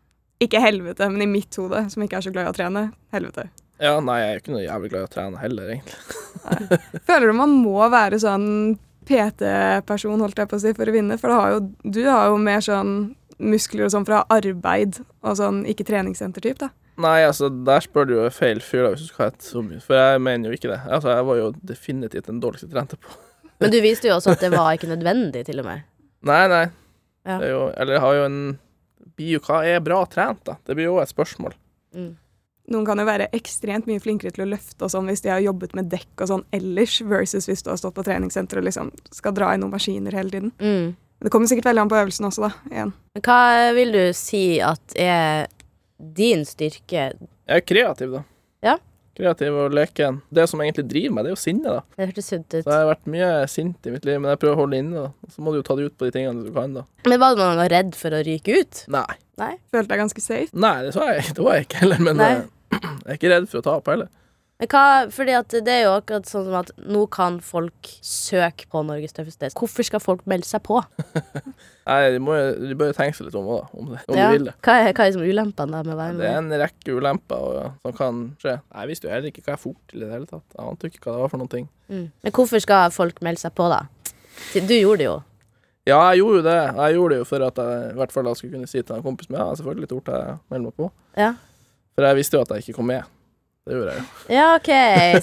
[0.41, 3.49] Ikke helvete, men i mitt hode, som ikke er så glad i å trene, helvete.
[3.83, 6.79] Ja, nei, jeg er ikke noe jævlig glad i å trene heller, egentlig.
[7.09, 8.47] Føler du man må være sånn
[9.09, 11.19] PT-person, holdt jeg på å si, for å vinne?
[11.21, 11.61] For det har jo,
[11.97, 12.95] du har jo mer sånn
[13.43, 16.71] muskler og sånn fra arbeid og sånn ikke treningssenter-typ, da.
[17.03, 19.83] Nei, altså, der spør du jo feil fyr, da, hvis du skal ha et mye.
[19.83, 20.79] For jeg mener jo ikke det.
[20.87, 23.17] Altså, jeg var jo definitivt den dårligste trente på.
[23.63, 25.83] Men du viste jo også at det var ikke nødvendig, til og med.
[26.27, 26.65] Nei, nei.
[27.25, 27.41] Ja.
[27.41, 28.39] Det er jo Eller jeg har jo en
[29.17, 30.59] Blir jo hva er bra trent, da?
[30.67, 31.55] Det blir jo et spørsmål.
[31.97, 32.11] Mm.
[32.73, 35.43] Noen kan jo være ekstremt mye flinkere til å løfte og sånn hvis de har
[35.45, 38.93] jobbet med dekk og sånn ellers, versus hvis du har stått på treningssenter og liksom
[39.13, 40.55] skal dra i noen maskiner hele tiden.
[40.63, 40.95] Mm.
[40.97, 42.73] Men det kommer sikkert veldig an på øvelsen også, da.
[42.73, 42.95] Igjen.
[43.25, 43.43] Hva
[43.77, 45.47] vil du si at er
[46.17, 47.13] din styrke?
[47.21, 48.25] Jeg er kreativ, da.
[48.65, 48.79] Ja.
[49.15, 50.19] Kreativ og leken.
[50.35, 51.85] Det som egentlig driver meg, det er jo sinne, da.
[51.95, 52.65] Det hørtes sunt ut.
[52.65, 54.81] Så jeg har vært mye sint i mitt liv, men jeg prøver å holde det
[54.83, 55.31] inne, da.
[55.37, 56.83] Så må du jo ta det ut på de tingene du kan, da.
[57.07, 58.83] Men var du noen gang redd for å ryke ut?
[58.97, 59.07] Nei.
[59.39, 59.53] Nei?
[59.71, 60.51] Følte deg ganske safe.
[60.67, 62.33] Nei, det var jeg, det var jeg ikke heller, men Nei.
[62.83, 64.13] Jeg er ikke redd for å tape heller.
[64.63, 68.69] Men hva, fordi at det er jo akkurat sånn som at nå kan folk søke
[68.71, 69.49] på Norges tøffeste.
[69.59, 70.79] Hvorfor skal folk melde seg på?
[71.89, 74.17] Nei, de, må, jo- de bør jo tenke seg litt om òg, om, det, om
[74.17, 74.29] Ja.
[74.31, 74.55] de vil det.
[74.65, 76.53] Hva er, hva er liksom ulempene med å være Det er med?
[76.55, 78.55] en rekke ulemper og, som kan skje.
[78.79, 80.47] Jeg visste jo heller ikke hva jeg for til i det hele tatt.
[80.55, 81.67] Jeg ante jo ikke hva det var for noen ting.
[81.91, 82.07] Mm.
[82.25, 83.83] Men hvorfor skal folk melde seg på, da?
[84.53, 85.17] Siden Du gjorde det jo.
[85.85, 86.57] Ja, jeg gjorde jo det.
[86.79, 88.97] Jeg gjorde det jo for at jeg i hvert fall da skulle kunne si til
[88.97, 90.89] en kompis min ja, selvfølgelig torde jeg melde meg på.
[91.21, 91.35] Ja.
[91.95, 93.11] For jeg visste jo at jeg ikke kom med.
[93.65, 94.35] Det gjorde jeg jo.
[94.35, 94.71] ja, OK.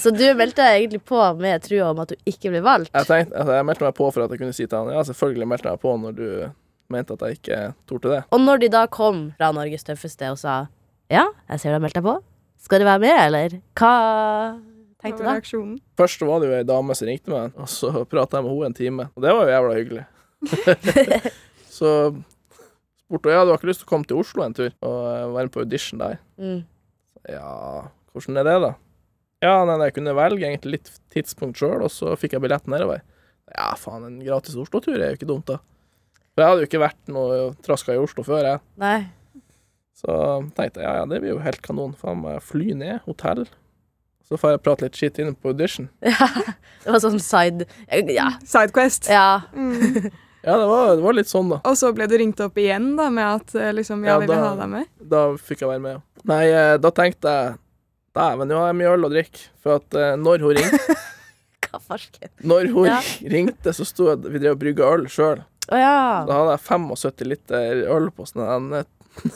[0.02, 2.90] Så du meldte deg egentlig på med trua om at du ikke ble valgt?
[2.96, 5.04] Jeg, tenkte, altså, jeg meldte meg på for at jeg kunne si til han ja,
[5.12, 6.26] selvfølgelig meldte jeg meg på når du
[6.92, 7.60] mente at jeg ikke
[7.92, 8.22] torde det.
[8.34, 10.56] Og når de da kom fra Norges tøffeste og sa
[11.12, 12.18] ja, jeg ser du har meldt deg på,
[12.66, 13.56] skal du være med, eller?
[13.78, 13.94] Hva
[14.56, 15.38] Hva tenkte du var da?
[15.38, 15.78] reaksjonen?
[16.02, 18.70] Først var det jo ei dame som ringte meg, og så prata jeg med henne
[18.72, 19.08] en time.
[19.14, 20.04] Og det var jo jævla hyggelig.
[21.78, 21.94] så
[23.12, 24.98] spurte og ja, du har ikke lyst til å komme til Oslo en tur og
[25.12, 26.18] eh, være med på audition der.
[26.40, 26.62] Mm.
[27.30, 27.52] Ja,
[28.16, 28.72] hvordan er det, da?
[29.42, 33.02] Ja, nei, jeg kunne velge egentlig litt tidspunkt sjøl, og så fikk jeg billett nedover.
[33.52, 35.58] Ja, faen, en gratis Oslo-tur er jo ikke dumt, da.
[36.32, 38.62] For jeg hadde jo ikke vært noe traska i Oslo før, jeg.
[38.80, 39.00] Nei.
[39.98, 40.14] Så
[40.58, 41.92] tenkte jeg ja, ja, det blir jo helt kanon.
[42.00, 43.44] Faen meg fly ned, hotell.
[44.26, 45.90] Så får jeg prate litt shit inne på audition.
[46.08, 46.30] Ja,
[46.86, 47.68] Det var sånn side
[48.14, 48.30] Ja.
[48.48, 49.10] Sidequest.
[49.12, 49.42] ja.
[49.54, 50.08] Mm.
[50.44, 51.60] Ja, det var, det var litt sånn, da.
[51.70, 54.30] Og så ble du ringt opp igjen da med at eh, liksom, ja, Ja, vi
[54.32, 54.88] vil ha deg med.
[55.12, 56.24] Da fikk jeg være med, ja.
[56.32, 57.58] Nei, eh, da tenkte jeg
[58.18, 59.44] Dæven, nå har jeg mye øl å drikke.
[59.64, 60.96] For at eh, når hun ringte,
[61.72, 62.32] Hva farsken?
[62.44, 62.98] når hun Ja.
[63.36, 65.44] ringte, så sto jeg Vi drev og brygga øl sjøl.
[65.72, 65.94] Oh, ja.
[66.28, 68.72] Da hadde jeg 75 liter øl på sånn en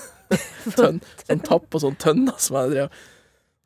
[0.76, 3.04] tønn, sånn tapp og sånn tønner som jeg drev.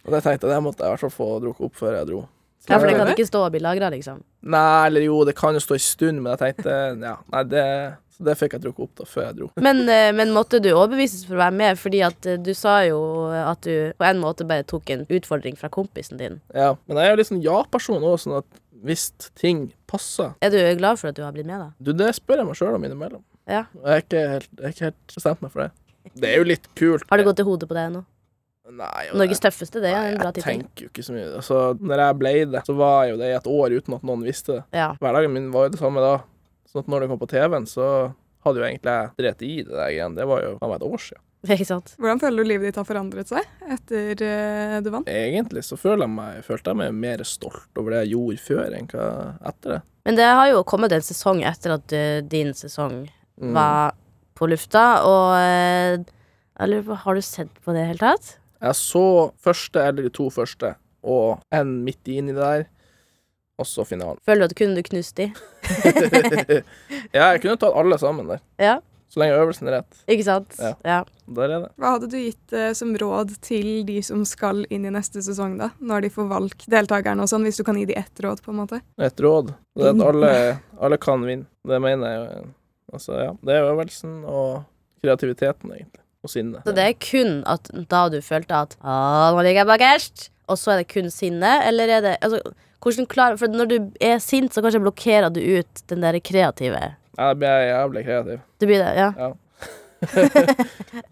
[0.05, 2.09] Og det tenkte jeg det måtte jeg i hvert fall få drukket opp før jeg
[2.11, 2.21] dro.
[2.59, 4.19] Så Ja, for det kan ikke stå og bli lagra, liksom.
[4.39, 7.63] Nei, eller jo, det kan jo stå en stund, men jeg tenkte Ja, nei, det
[8.15, 9.49] Så det fikk jeg drukket opp da, før jeg dro.
[9.63, 11.79] Men, eh, men måtte du overbevises for å være med?
[11.79, 12.99] Fordi at eh, du sa jo
[13.31, 16.39] at du på en måte bare tok en utfordring fra kompisen din.
[16.55, 20.53] Ja, men jeg er jo litt sånn ja-person òg, sånn at hvis ting passer Er
[20.53, 21.71] du glad for at du har blitt med, da?
[21.79, 23.23] Du, det spør jeg meg sjøl om innimellom.
[23.49, 23.65] Ja.
[23.81, 24.03] Jeg er
[24.71, 25.71] ikke helt, bestemt meg for det.
[26.19, 27.03] Det er jo litt kult.
[27.09, 28.03] Har du gått til hodet på det nå?
[28.69, 31.29] Nei, Norges tøffeste, det er en bra Jeg tenker jo ikke så mye.
[31.39, 34.25] Altså, når jeg ble det, så var jo det i et år uten at noen
[34.27, 34.63] visste det.
[34.77, 34.91] Ja.
[35.01, 36.11] Hverdagen min var jo det samme da.
[36.69, 37.87] Sånn at når det kom på TV-en, så
[38.45, 40.15] hadde jo egentlig jeg drept i det der igjen.
[40.19, 41.23] Det var jo faen meg et år siden.
[41.55, 41.93] Ikke sant?
[41.97, 45.07] Hvordan føler du livet ditt har forandret seg etter uh, du vant?
[45.09, 48.75] Egentlig så føler jeg meg, følte jeg meg mer stolt over det jeg gjorde før
[48.75, 49.05] enn hva
[49.49, 49.79] etter det.
[50.09, 53.07] Men det har jo kommet en sesong etter at uh, din sesong
[53.39, 53.53] Mm.
[53.55, 53.93] var
[54.35, 55.93] på lufta, og uh,
[56.59, 58.33] jeg lurer på, Har du sett på det i det hele tatt?
[58.59, 59.05] Jeg så
[59.39, 62.65] første eller de to første, og en midt inni der,
[63.59, 64.19] og så finalen.
[64.27, 65.29] Føler du at kunne du knust de?
[67.15, 68.77] ja, jeg kunne tatt alle sammen der, Ja,
[69.09, 70.01] så lenge øvelsen er rett.
[70.11, 70.53] ikke sant?
[70.61, 70.73] Ja.
[70.85, 70.99] ja.
[71.33, 71.69] Der er det.
[71.81, 75.55] Hva hadde du gitt eh, som råd til de som skal inn i neste sesong,
[75.57, 75.71] da?
[75.81, 78.53] Når de får valgt deltakerne og sånn, hvis du kan gi de ett råd, på
[78.53, 78.81] en måte?
[79.01, 79.49] Et råd.
[79.77, 80.33] Det er at alle,
[80.77, 81.49] alle kan vinne.
[81.65, 82.45] Det mener jeg jo.
[82.93, 83.33] Altså, ja.
[83.45, 84.51] Det er øvelsen og
[85.01, 86.03] kreativiteten, egentlig.
[86.23, 86.59] Og sinne.
[86.65, 90.73] Så det er kun at da du følte at nå ligger jeg bakerst, og så
[90.73, 92.41] er det kun sinne, eller er det altså,
[93.07, 96.95] klarer, For når du er sint, så kanskje blokkerer du ut den der kreative.
[97.19, 98.41] Ja, da blir jeg jævlig kreativ.
[98.59, 99.13] Du blir det, ja?
[99.17, 99.31] Ja.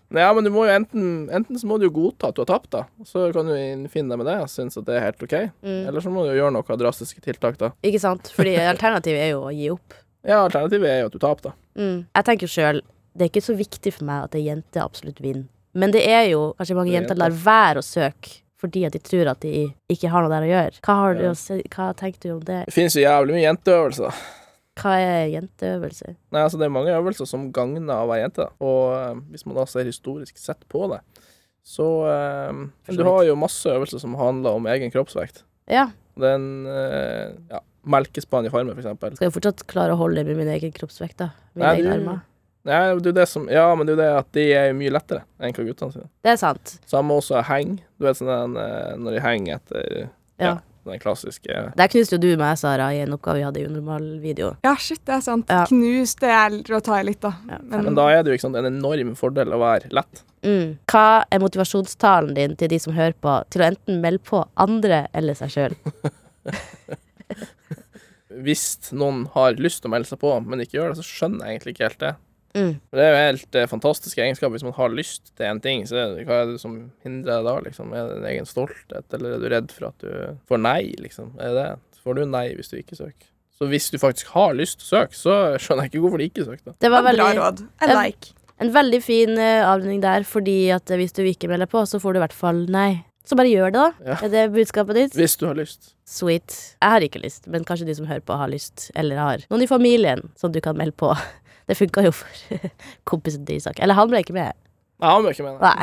[0.07, 2.39] Nei, ja, men du må jo enten Enten så må du jo godta at du
[2.45, 2.85] har tapt, da.
[3.03, 5.35] Så kan du finne deg med det og synes at det er helt OK.
[5.59, 5.81] Mm.
[5.89, 7.73] Eller så må du jo gjøre noe drastiske tiltak, da.
[7.83, 8.31] Ikke sant?
[8.35, 9.97] Fordi alternativet er jo å gi opp.
[10.27, 11.57] Ja, alternativet er jo at du taper, da.
[11.77, 11.97] Mm.
[12.07, 12.81] Jeg tenker sjøl
[13.17, 15.47] det er ikke så viktig for meg at ei jente absolutt vinner.
[15.77, 17.21] Men det er jo kanskje mange er jenter det.
[17.23, 20.49] lar være å søke fordi at de tror at de ikke har noe der å
[20.49, 20.79] gjøre.
[20.81, 21.33] Hva, har du Ja.
[21.37, 22.63] si, hva tenker du om det?
[22.65, 24.15] Det finnes jo jævlig mye jenteøvelser.
[24.77, 26.15] Hva er jenteøvelser?
[26.33, 28.47] Nei, altså Det er mange øvelser som gagner å være jente.
[28.47, 28.49] da.
[28.65, 30.99] Og eh, hvis man da ser historisk sett på det,
[31.63, 35.43] så eh, Du har jo masse øvelser som handler om egen kroppsvekt.
[35.69, 39.15] Ja, Det er en eh, ja, melkespann i farmen, for eksempel.
[39.19, 41.29] skal jeg fortsatt klare å holde med min egen kroppsvekt, da.
[41.53, 42.21] Mine Nei, egne du-
[42.67, 44.91] Nei, det er det som, ja, men det er jo det at de er mye
[44.91, 46.09] lettere enn hva guttene sine.
[46.25, 46.73] Det er sant.
[46.89, 47.77] Samme også heng.
[47.95, 49.85] Du vet sånn den, eh, når de henger etter
[50.37, 50.49] Ja.
[50.49, 53.67] ja, den klassiske Der knuste jo du meg, Sara, i en oppgave vi hadde i
[53.69, 54.51] Unormal-video.
[54.67, 55.47] Ja, shit, det er sant.
[55.49, 55.63] Ja.
[55.69, 57.33] Knus, det er å ta i litt, da.
[57.49, 60.23] Ja, Men da er det jo ikke sant, en enorm fordel å være lett.
[60.43, 60.77] Mm.
[60.91, 65.05] Hva er motivasjonstalen din til de som hører på, til å enten melde på andre
[65.17, 65.79] eller seg sjøl?
[68.47, 71.47] Hvis noen har lyst til å melde seg på, men ikke gjør det, så skjønner
[71.47, 72.15] jeg egentlig ikke helt det.
[72.55, 72.73] Mm.
[72.95, 74.53] Det er jo helt eh, fantastiske egenskaper.
[74.55, 77.49] Hvis man har lyst til en ting, så det, hva er det som hindrer deg
[77.49, 77.91] da, liksom?
[77.93, 81.33] Er det en egen stolthet, eller er du redd for at du får nei, liksom?
[81.37, 81.99] Er det det?
[82.07, 83.27] Får du nei hvis du ikke søker.
[83.57, 86.27] Så hvis du faktisk har lyst til å søke, så skjønner jeg ikke hvorfor du
[86.27, 86.77] ikke søker.
[86.77, 87.65] Det var Bra råd.
[87.81, 88.33] I like.
[88.63, 92.01] en veldig fin uh, avrunding der, fordi at eh, hvis du ikke melder på, så
[92.01, 92.91] får du i hvert fall nei.
[93.27, 94.11] Så bare gjør det, da.
[94.13, 94.17] Ja.
[94.23, 95.17] Er det budskapet ditt?
[95.17, 95.91] Hvis du har lyst.
[96.07, 96.53] Sweet.
[96.79, 98.87] Jeg har ikke lyst, men kanskje de som hører på, har lyst.
[98.95, 101.11] Eller har noen i familien som du kan melde på.
[101.67, 102.27] Det funka jo for
[103.11, 103.75] kompisen til Isak.
[103.79, 104.51] Eller han ble ikke med.
[105.03, 105.55] Nei, han ble ikke med.
[105.61, 105.77] Nei.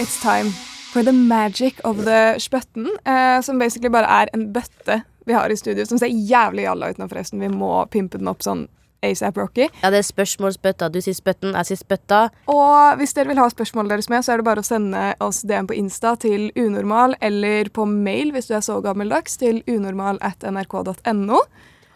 [0.00, 0.50] It's time
[0.92, 5.50] for the magic of the spøtten, eh, som basically bare er en bøtte vi har
[5.52, 7.40] i studio, som ser jævlig jalla ut nå, forresten.
[7.42, 8.68] Vi må pimpe den opp sånn
[9.02, 9.66] ASAP Rocky.
[9.82, 10.88] Ja, det er spørsmålsbøtta.
[10.92, 12.20] Du sier spøtten, jeg sier spøtta.
[12.52, 15.42] Og hvis dere vil ha spørsmålet deres med, så er det bare å sende oss
[15.48, 21.40] DM på Insta til unormal, eller på mail hvis du er så gammeldags, til unormal.nrk.no.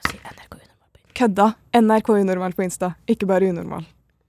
[0.09, 0.71] Si NRK Unormal.
[1.15, 1.51] Kødda.
[1.79, 3.85] NRK Unormal på Insta, ikke bare Unormal.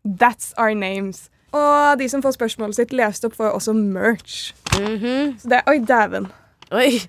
[0.05, 1.29] That's our names.
[1.55, 4.51] Og de som får spørsmålet sitt lest opp, får også merch.
[4.75, 5.37] Mhm.
[5.39, 6.27] Så det Oi, dæven.
[6.75, 6.99] Oi.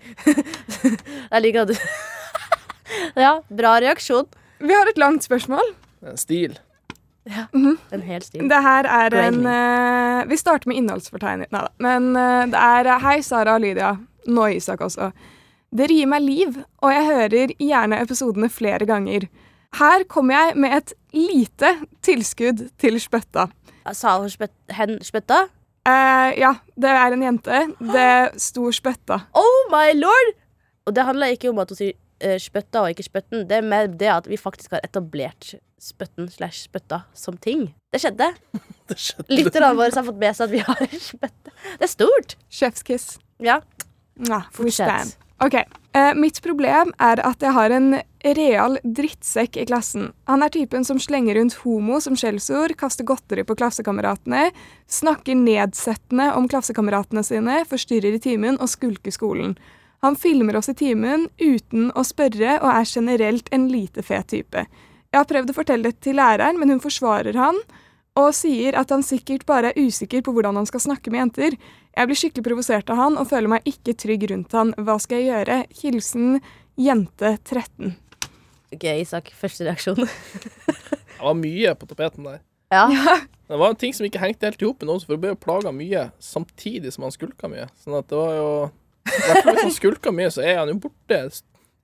[1.32, 1.74] jeg liker at du
[3.24, 4.28] Ja, bra reaksjon.
[4.60, 5.74] Vi har et langt spørsmål.
[6.06, 6.58] En Stil.
[7.26, 7.46] Ja,
[7.92, 8.44] En hel stil.
[8.48, 9.46] Det her er en Grinding.
[9.50, 11.48] eh, Vi starter med innholdsfortegning.
[11.50, 11.68] Neida.
[11.82, 13.96] Men uh, det er eh, Hei, Sara og Lydia.
[14.28, 15.10] Nå Isak også.
[15.76, 19.26] Dere gir meg liv, og jeg hører gjerne episodene flere ganger.
[19.76, 21.72] Her kommer jeg med et lite
[22.06, 23.48] tilskudd til spøtta.
[23.92, 25.42] Sa hun spøt, hen spøtta?
[25.86, 27.60] Uh, ja, det er en jente.
[27.92, 29.20] Det sto spøtta.
[29.34, 30.32] Oh my lord!
[30.86, 33.46] Og det handler ikke om at hun sier eh, spøtta og ikke spøtten.
[33.48, 37.68] Det er mer det at vi faktisk har etablert spøtten slash spøtta som ting.
[37.92, 38.32] Det skjedde.
[38.86, 39.32] Det skjedde.
[39.34, 41.54] Lytterne våre har fått med seg at vi har spytte.
[41.76, 42.36] Det er stort.
[42.52, 43.16] Chefskiss.
[43.42, 43.60] Ja.
[44.16, 45.18] Nå, Fortsett.
[45.42, 45.58] Ok,
[45.96, 47.94] Uh, Mitt problem er at jeg har en
[48.36, 50.10] real drittsekk i klassen.
[50.28, 54.50] Han er typen som slenger rundt homo som skjellsord, kaster godteri på klassekameratene,
[54.92, 59.56] snakker nedsettende om klassekameratene sine, forstyrrer i timen og skulker skolen.
[60.04, 64.66] Han filmer oss i timen uten å spørre og er generelt en lite fet type.
[65.12, 67.58] Jeg har prøvd å fortelle det til læreren, men hun forsvarer han
[68.16, 71.56] og sier at han sikkert bare er usikker på hvordan han skal snakke med jenter.
[71.96, 74.72] Jeg blir skikkelig provosert av han og føler meg ikke trygg rundt han.
[74.80, 75.58] Hva skal jeg gjøre?
[75.82, 76.40] Hilsen
[76.80, 77.94] jente 13.
[78.76, 79.30] Gøy, Isak.
[79.36, 80.00] Første reaksjon.
[80.04, 82.42] Det var mye på tapeten der.
[82.72, 82.88] Ja.
[83.46, 85.36] Det var ting som ikke hengte helt i hop med noen, for det ble jo
[85.38, 87.68] plaga mye samtidig som han skulka mye.
[87.78, 88.48] Sånn at det var jo
[89.06, 91.20] hvert fall hvis han skulker mye, så er han jo borte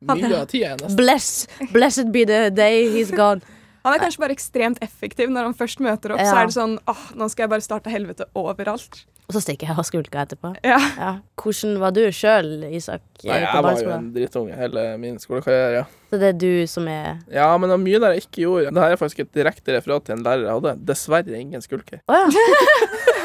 [0.02, 0.98] mye av tida nesten.
[0.98, 1.30] Bless.
[1.72, 3.42] Blessed be the day he's gone.
[3.82, 6.22] Han er kanskje bare ekstremt effektiv når han først møter opp.
[6.22, 9.04] Så er det sånn åh, nå skal jeg bare starte helvete overalt.
[9.30, 10.50] Og så stikker jeg og skulker etterpå.
[10.66, 10.78] Ja.
[10.98, 11.10] Ja.
[11.40, 13.02] Hvordan var du sjøl, Isak?
[13.24, 15.86] Nei, jeg var jo en drittunge hele min skolekarriere.
[16.10, 18.74] Så det er du som er Ja, men det var mye der jeg ikke gjorde.
[18.74, 20.76] Dette er faktisk et direkte referat til en lærer jeg hadde.
[20.90, 22.02] Dessverre ingen skulker.
[22.10, 22.28] Å ja.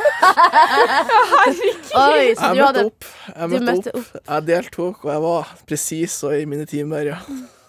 [1.97, 3.05] Oi, så Jeg møtte hadde opp.
[3.27, 4.17] Jeg du møtte møtte opp.
[4.23, 7.19] Jeg deltok, og jeg var presis og i mine timer, ja.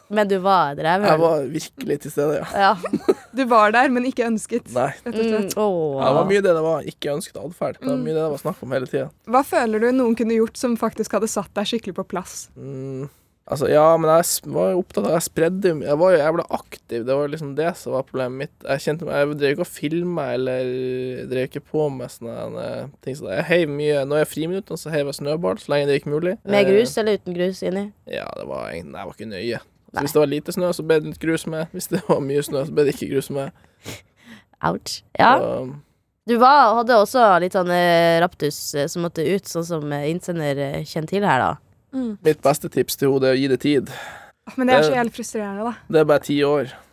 [0.08, 0.86] Men du var der?
[0.88, 2.46] Jeg jeg var virkelig til stede, ja.
[2.56, 3.16] Ja.
[3.36, 4.70] Du var der, men ikke ønsket.
[4.72, 4.88] Nei.
[5.04, 6.00] Mm, åh.
[6.00, 7.76] Ja, det var mye det det var ikke ønsket atferd.
[7.82, 9.10] Det var mye det det var snakk om hele tida.
[9.28, 12.48] Hva føler du noen kunne gjort som faktisk hadde satt deg skikkelig på plass?
[12.56, 13.04] Mm.
[13.48, 17.04] Altså, ja, men jeg var jo opptatt av Jeg spredde Jeg var jo jævla aktiv.
[17.08, 18.66] Det var liksom det som var problemet mitt.
[18.66, 20.72] Jeg kjente meg Jeg drev ikke og filma eller
[21.30, 23.30] drev ikke på med sånne eh, ting Så.
[23.32, 26.10] Jeg heiv mye Når jeg er friminuttene, så heiv jeg snøball så lenge det gikk
[26.12, 26.34] mulig.
[26.44, 27.86] Med Eh, grus eller uten grus inni?
[28.12, 29.60] Ja, det var egentlig Nei, jeg var ikke nøye.
[29.88, 31.70] Så hvis det var lite snø, så ble det litt grus med.
[31.72, 33.56] Hvis det var mye snø, så ble det ikke grus med.
[34.68, 34.98] Ouch.
[35.16, 35.30] Ja.
[35.40, 35.52] Så,
[36.28, 37.72] Du var, hadde også litt sånn
[38.20, 41.67] raptus eh, som måtte ut, sånn som innsender kjenner til her, da.
[41.92, 43.92] Mitt beste tips til henne er å gi det tid.
[44.56, 45.88] Men det er så jævlig frustrerende, da.
[45.88, 46.76] Det er bare ti år.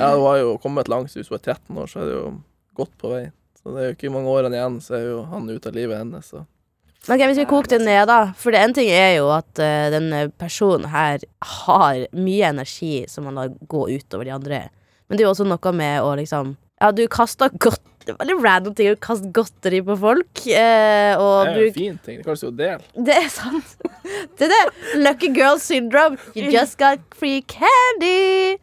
[0.00, 1.12] Ja, det var jo kommet langt.
[1.14, 2.30] Hvis hun er 13 år, så er det jo
[2.78, 3.24] godt på vei.
[3.60, 6.00] Så det er jo ikke mange årene igjen, så er jo han ute av livet
[6.00, 6.30] hennes.
[6.32, 6.42] Så.
[7.06, 8.18] Men ok, Hvis vi koker det ned, da.
[8.38, 11.24] For det en ting er jo at uh, denne personen her
[11.64, 14.62] har mye energi som man lar gå utover de andre.
[15.08, 18.18] Men det er jo også noe med å liksom Ja, du kaster godt Det er
[18.20, 20.42] veldig random ting å kaste godteri på folk.
[20.48, 22.20] Eh, og Det er jo en fin ting.
[22.20, 22.86] Det kalles jo del.
[22.96, 23.74] Det er sant.
[24.38, 24.62] Det er det.
[25.04, 26.16] Lucky girl syndrome.
[26.34, 28.56] You just got free candy.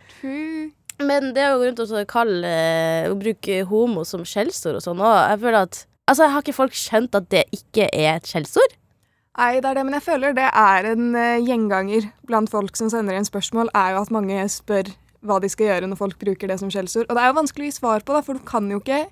[0.98, 4.82] Men det å gå rundt og så kalle eh, Å bruke homo som skjellsord og
[4.82, 8.30] sånn òg, jeg føler at Altså, Har ikke folk skjønt at det ikke er et
[8.30, 8.78] skjellsord?
[9.38, 12.90] Nei, det er det, men jeg føler det er en eh, gjenganger blant folk som
[12.90, 14.90] sender inn spørsmål, er jo at mange spør
[15.28, 17.06] hva de skal gjøre når folk bruker det som skjellsord.
[17.06, 19.04] Og det er jo vanskelig å gi svar på, da, for du kan jo ikke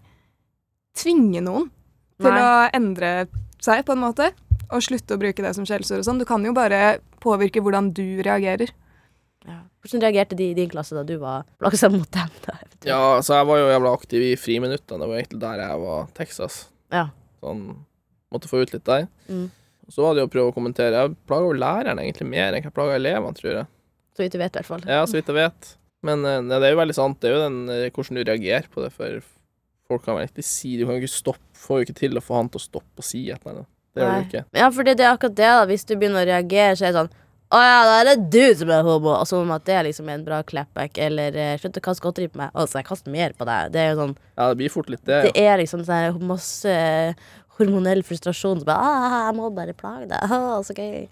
[0.96, 1.70] tvinge noen
[2.22, 2.42] til Nei.
[2.42, 3.12] å endre
[3.64, 4.32] seg, på en måte,
[4.70, 6.22] og slutte å bruke det som skjellsord og sånn.
[6.22, 8.72] Du kan jo bare påvirke hvordan du reagerer.
[9.86, 12.32] Hvordan reagerte de i din klasse da du var plagsom mot dem?
[12.48, 12.56] da?
[12.88, 14.98] Ja, så jeg var jo jævla aktiv i friminuttene.
[15.04, 16.64] Det var egentlig der jeg var Texas.
[16.94, 17.10] Ja.
[17.44, 17.68] Sånn
[18.34, 19.06] Måtte få ut litt der.
[19.30, 19.46] Mm.
[19.94, 21.04] Så var det jo å prøve å kommentere.
[21.06, 23.68] Jeg plaga jo læreren egentlig mer enn jeg plaga elevene, tror jeg.
[24.18, 24.88] Så vidt du vet, i hvert fall.
[24.90, 25.70] Ja, så vidt jeg vet.
[26.10, 27.20] Men eh, nei, det er jo veldig sant.
[27.22, 29.22] Det er jo den eh, hvordan du reagerer på det, for
[29.90, 32.40] folk kan vel egentlig si Du kan ikke stoppe Får jo ikke til å få
[32.40, 33.70] han til å stoppe å si et eller annet.
[33.96, 34.42] Det gjør du ikke.
[34.60, 35.62] Ja, for det er akkurat det, da.
[35.70, 37.14] Hvis du begynner å reagere, så er det sånn
[37.56, 39.14] å ja, da er det du som er homo.
[39.16, 40.98] Og som om at det er liksom en bra clapback.
[41.02, 42.52] Eller eh, slutt å kaste godteri på meg.
[42.58, 43.72] Altså, jeg kaster mer på deg.
[43.74, 45.22] Det er jo sånn Ja, det blir fort litt det.
[45.30, 46.76] Det er liksom sånn masse
[47.60, 50.20] hormonell frustrasjon som bare ah, 'Jeg må bare plage deg.
[50.20, 51.06] Ah, så gøy.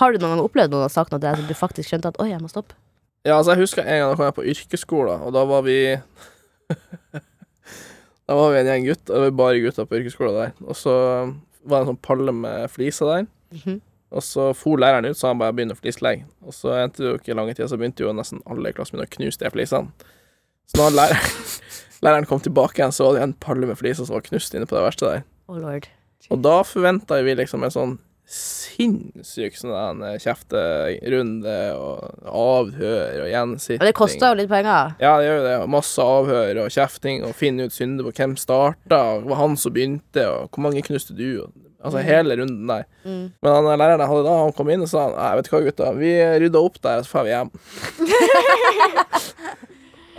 [0.00, 2.14] Har du noen gang opplevd noen har sagt noe til deg som du faktisk skjønte
[2.14, 2.78] at 'oi, jeg må stoppe'?
[3.26, 5.76] Ja, altså jeg husker en gang da kom jeg på yrkesskolen, og da var vi
[8.30, 10.50] Da var vi en gjeng gutter, det var bare gutter på yrkesskolen der.
[10.62, 10.92] Og så
[11.66, 13.24] var det en sånn palle med fliser der.
[13.56, 13.80] Mhm.
[14.10, 16.24] Og så for læreren ut, så han bare begynner å flislegge.
[16.46, 18.98] Og så endte det jo ikke lange tid, så begynte jo nesten alle i klassen
[18.98, 19.90] min å knuse de flisene.
[20.70, 21.34] Så når læreren,
[22.06, 24.66] læreren kom tilbake igjen, så var det en palle med fliser som var knust inne
[24.70, 25.26] på det verste der.
[25.50, 25.86] Oh lord.
[26.30, 27.96] Og da forventa vi liksom en sånn
[28.30, 33.80] sinnssyk sånn der kjefterunde og avhør og gjensitting.
[33.80, 34.94] Og det koster jo litt penger.
[35.02, 35.56] Ja, det gjør jo det.
[35.74, 39.74] Masse avhør og kjefting og finne ut synder på hvem starta, og var han som
[39.74, 41.50] begynte, og hvor mange knuste du, og
[41.82, 42.86] altså hele runden der.
[43.02, 43.26] Mm.
[43.42, 45.62] Men han læreren jeg hadde da, han kom inn og sa Nei, vet du hva,
[45.66, 46.14] gutta, vi
[46.44, 47.52] rydda opp der, og så drar vi hjem.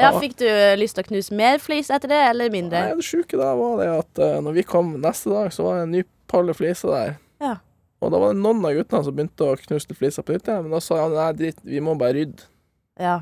[0.01, 0.47] Ja, Fikk du
[0.81, 2.79] lyst til å knuse mer flis etter det, eller mindre?
[2.87, 5.77] Nei, det sjuke da var det at uh, når vi kom neste dag, så var
[5.77, 7.11] det en ny palle fliser der.
[7.43, 7.51] Ja.
[8.01, 10.49] Og da var det noen av guttene som begynte å knuse flisa fliser på nytt,
[10.65, 12.47] men da sa han nei, dritt, vi må bare rydde.
[13.01, 13.19] Ja.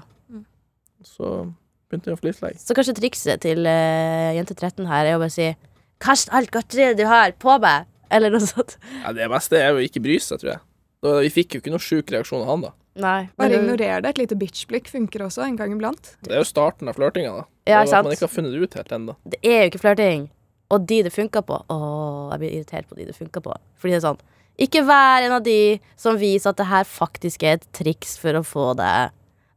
[1.06, 1.50] Så
[1.90, 2.62] begynte vi å flislegge.
[2.64, 5.52] Så kanskje trikset til uh, jente 13 her er å bare si
[6.00, 7.90] Kast alt godteriet du har, på meg!
[8.10, 8.78] Eller noe sånt.
[9.04, 10.62] Ja, det beste er jo ikke bry seg, tror jeg.
[11.04, 12.72] Da, vi fikk jo ikke noe sjuk reaksjon av han, da.
[13.00, 13.20] Nei.
[13.40, 14.14] Bare ignorer det.
[14.16, 16.14] Et lite bitch-blikk funker også en gang iblant.
[16.26, 17.46] Det er jo starten av flørtinga, da.
[17.70, 19.16] Ja, Det er at man ikke har funnet det ut helt ennå.
[19.30, 20.26] Det er jo ikke flørting.
[20.74, 23.56] Og de det funka på Åh, jeg blir irritert på de det funka på.
[23.82, 24.24] Fordi det er sånn
[24.60, 28.36] Ikke vær en av de som viser at det her faktisk er et triks for
[28.36, 28.94] å få det.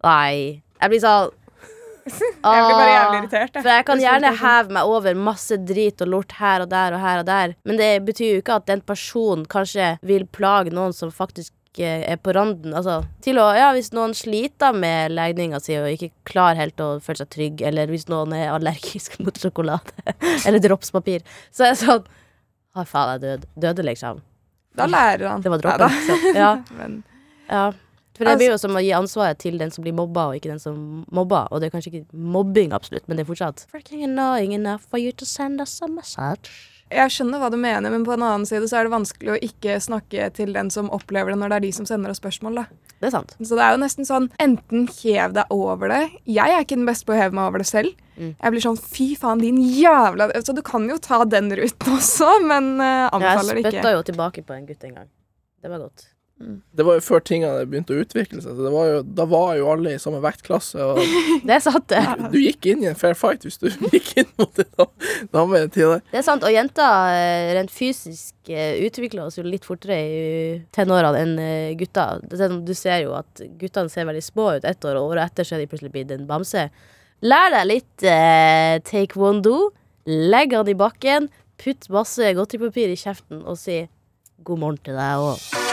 [0.06, 0.62] Nei.
[0.82, 1.32] Jeg blir sånn
[2.02, 3.54] Jeg blir bare jævlig irritert.
[3.54, 3.62] jeg.
[3.62, 6.96] For jeg kan er gjerne heve meg over masse drit og lort her og der
[6.96, 10.72] og her og der, men det betyr jo ikke at den personen kanskje vil plage
[10.74, 12.74] noen som faktisk eh, er på randen.
[12.74, 16.96] Altså, til å, ja, hvis noen sliter med legninga si og ikke klarer helt å
[17.04, 21.22] føle seg trygg, eller hvis noen er allergisk mot sjokolade eller dropspapir,
[21.54, 22.10] så er det sånn
[22.72, 24.22] Å, faen, jeg døde, døde, liksom.
[24.78, 25.42] Da lærer han.
[25.42, 26.28] Det var liksom.
[26.36, 27.02] Ja, Men
[27.48, 27.72] ja.
[28.16, 30.50] For det blir jo som å gi ansvaret til den som blir mobba, og ikke
[30.52, 30.76] den som
[31.10, 31.48] mobber.
[31.50, 35.00] Og det er kanskje ikke mobbing, absolutt, men det er fortsatt Freaking annoying enough for
[35.00, 36.71] you to send us a message.
[36.94, 39.40] Jeg skjønner hva du mener, men på en annen side så er det vanskelig å
[39.48, 42.62] ikke snakke til den som opplever det, når det er de som sender oss spørsmål.
[42.62, 42.92] da.
[43.02, 43.34] Det er sant.
[43.40, 46.02] Så det er jo nesten sånn enten hev deg over det.
[46.30, 47.96] Jeg er ikke den beste på å heve meg over det selv.
[48.14, 48.34] Mm.
[48.36, 52.28] Jeg blir sånn fy faen, din jævla Så du kan jo ta den ruten også,
[52.44, 53.78] men uh, anbefaler det Jeg ikke.
[53.80, 55.08] spytta jo tilbake på en gutt en gang.
[55.62, 56.11] Det var godt.
[56.72, 58.56] Det var jo før tingene begynte å utvikle seg.
[58.56, 60.86] Så det var jo, da var jo alle i samme vektklasse.
[61.46, 62.02] Det er sant, det.
[62.32, 64.70] du gikk inn i en fair fight hvis du gikk inn mot en
[65.34, 66.02] dame i den der.
[66.12, 70.22] Det er sant, Og jenter eh, rent fysisk eh, utvikler oss jo litt fortere i
[70.74, 72.22] tenårene enn eh, gutter.
[72.30, 75.30] Er sånn, Du ser jo at guttene ser veldig små ut ett år, og året
[75.32, 76.68] etter så er de plutselig blitt en bamse.
[77.22, 79.70] Lær deg litt eh, taekwondo.
[80.10, 81.28] Legg han i bakken.
[81.62, 83.84] Putt masse godteripapir i kjeften og si
[84.42, 85.71] god morgen til deg òg.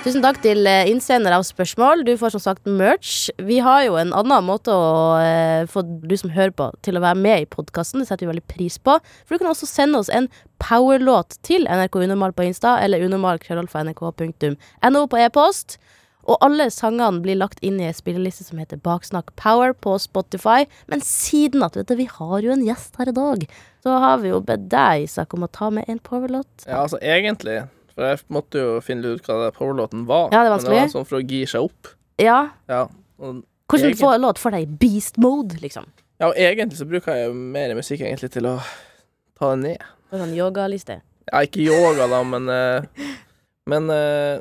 [0.00, 2.06] Tusen takk til eh, innsender av spørsmål.
[2.08, 3.28] Du får som sagt merch.
[3.36, 7.02] Vi har jo en annen måte å eh, få du som hører på, til å
[7.04, 8.00] være med i podkasten.
[8.00, 8.94] Det setter vi veldig pris på.
[9.26, 10.30] For du kan også sende oss en
[10.64, 15.76] powerlåt til NRK Unormal på Insta eller unormal.nrk.no på e-post.
[16.24, 20.64] Og alle sangene blir lagt inn i ei spilleliste som heter Baksnakk Power på Spotify.
[20.88, 23.44] Men siden at vet du, vi har jo en gjest her i dag,
[23.84, 26.64] så har vi jo bedt deg, Isak, om å ta med en powerlåt.
[26.64, 27.58] Ja, altså egentlig
[28.00, 30.30] For jeg måtte jo finne ut hva det powerlåten var.
[30.32, 31.90] Ja, det var Men det var sånn for å gire seg opp.
[32.20, 32.38] Ja,
[32.70, 32.86] Ja.
[33.20, 35.84] Og, hvordan Egen- få låt for deg i beast mode, liksom?
[36.18, 38.54] ja, og egentlig så bruker jeg mer musikk egentlig til å
[39.38, 39.84] ta det ned.
[40.10, 41.02] På sånn yogaliste.
[41.30, 42.82] Ja, ikke yoga, da, men eh,
[43.68, 44.40] Men eh,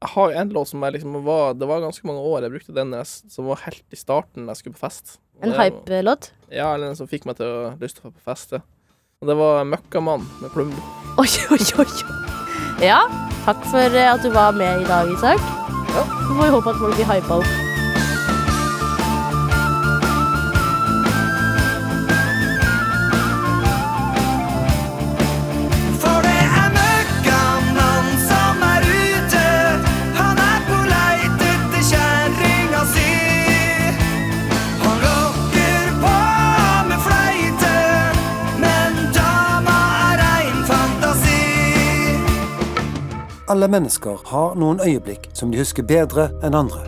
[0.00, 2.72] jeg har en låt som jeg liksom var Det var ganske mange år jeg brukte
[2.78, 5.18] den jeg, som var helt i starten da jeg skulle på fest.
[5.42, 6.30] Og En hype-låt?
[6.50, 8.52] Ja, eller den som fikk meg til å lyst til å få på fest.
[8.52, 8.62] Ja.
[9.20, 10.80] Og det var Møkkamann med Plumbo.
[11.18, 12.46] Oi, oi, oi, oi.
[12.80, 13.00] Ja,
[13.44, 15.40] takk for eh, at du var med i dag, Isak.
[15.92, 16.04] Ja.
[16.04, 17.69] Så får vi håpe at folk blir hypa opp.
[43.60, 46.78] Alle mennesker har noen øyeblikk som de husker bedre enn andre.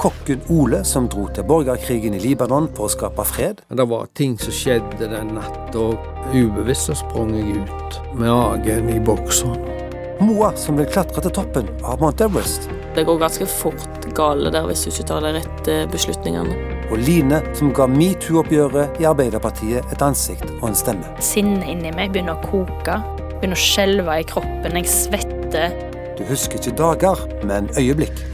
[0.00, 3.58] Kokken Ole som dro til borgerkrigen i Libanon for å skape fred.
[3.68, 5.82] Det var ting som skjedde den natta,
[6.32, 9.58] ubevisst så sprang jeg ut med agen i boksen.
[10.24, 12.64] Moa som vil klatre til toppen av Mount Everest.
[12.96, 16.56] Det går ganske fort gale der hvis du ikke tar de rette beslutningene.
[16.86, 21.12] Og Line som ga metoo-oppgjøret i Arbeiderpartiet et ansikt og en stemme.
[21.20, 22.96] Sinnet inni meg begynner å koke.
[23.34, 24.80] Begynner å skjelve i kroppen.
[24.80, 25.76] Jeg svetter.
[26.18, 28.24] Du husker ikke dager, men øyeblikk.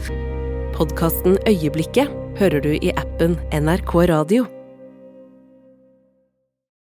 [0.73, 2.07] Podkasten Øyeblikket
[2.39, 4.45] hører du i appen NRK Radio.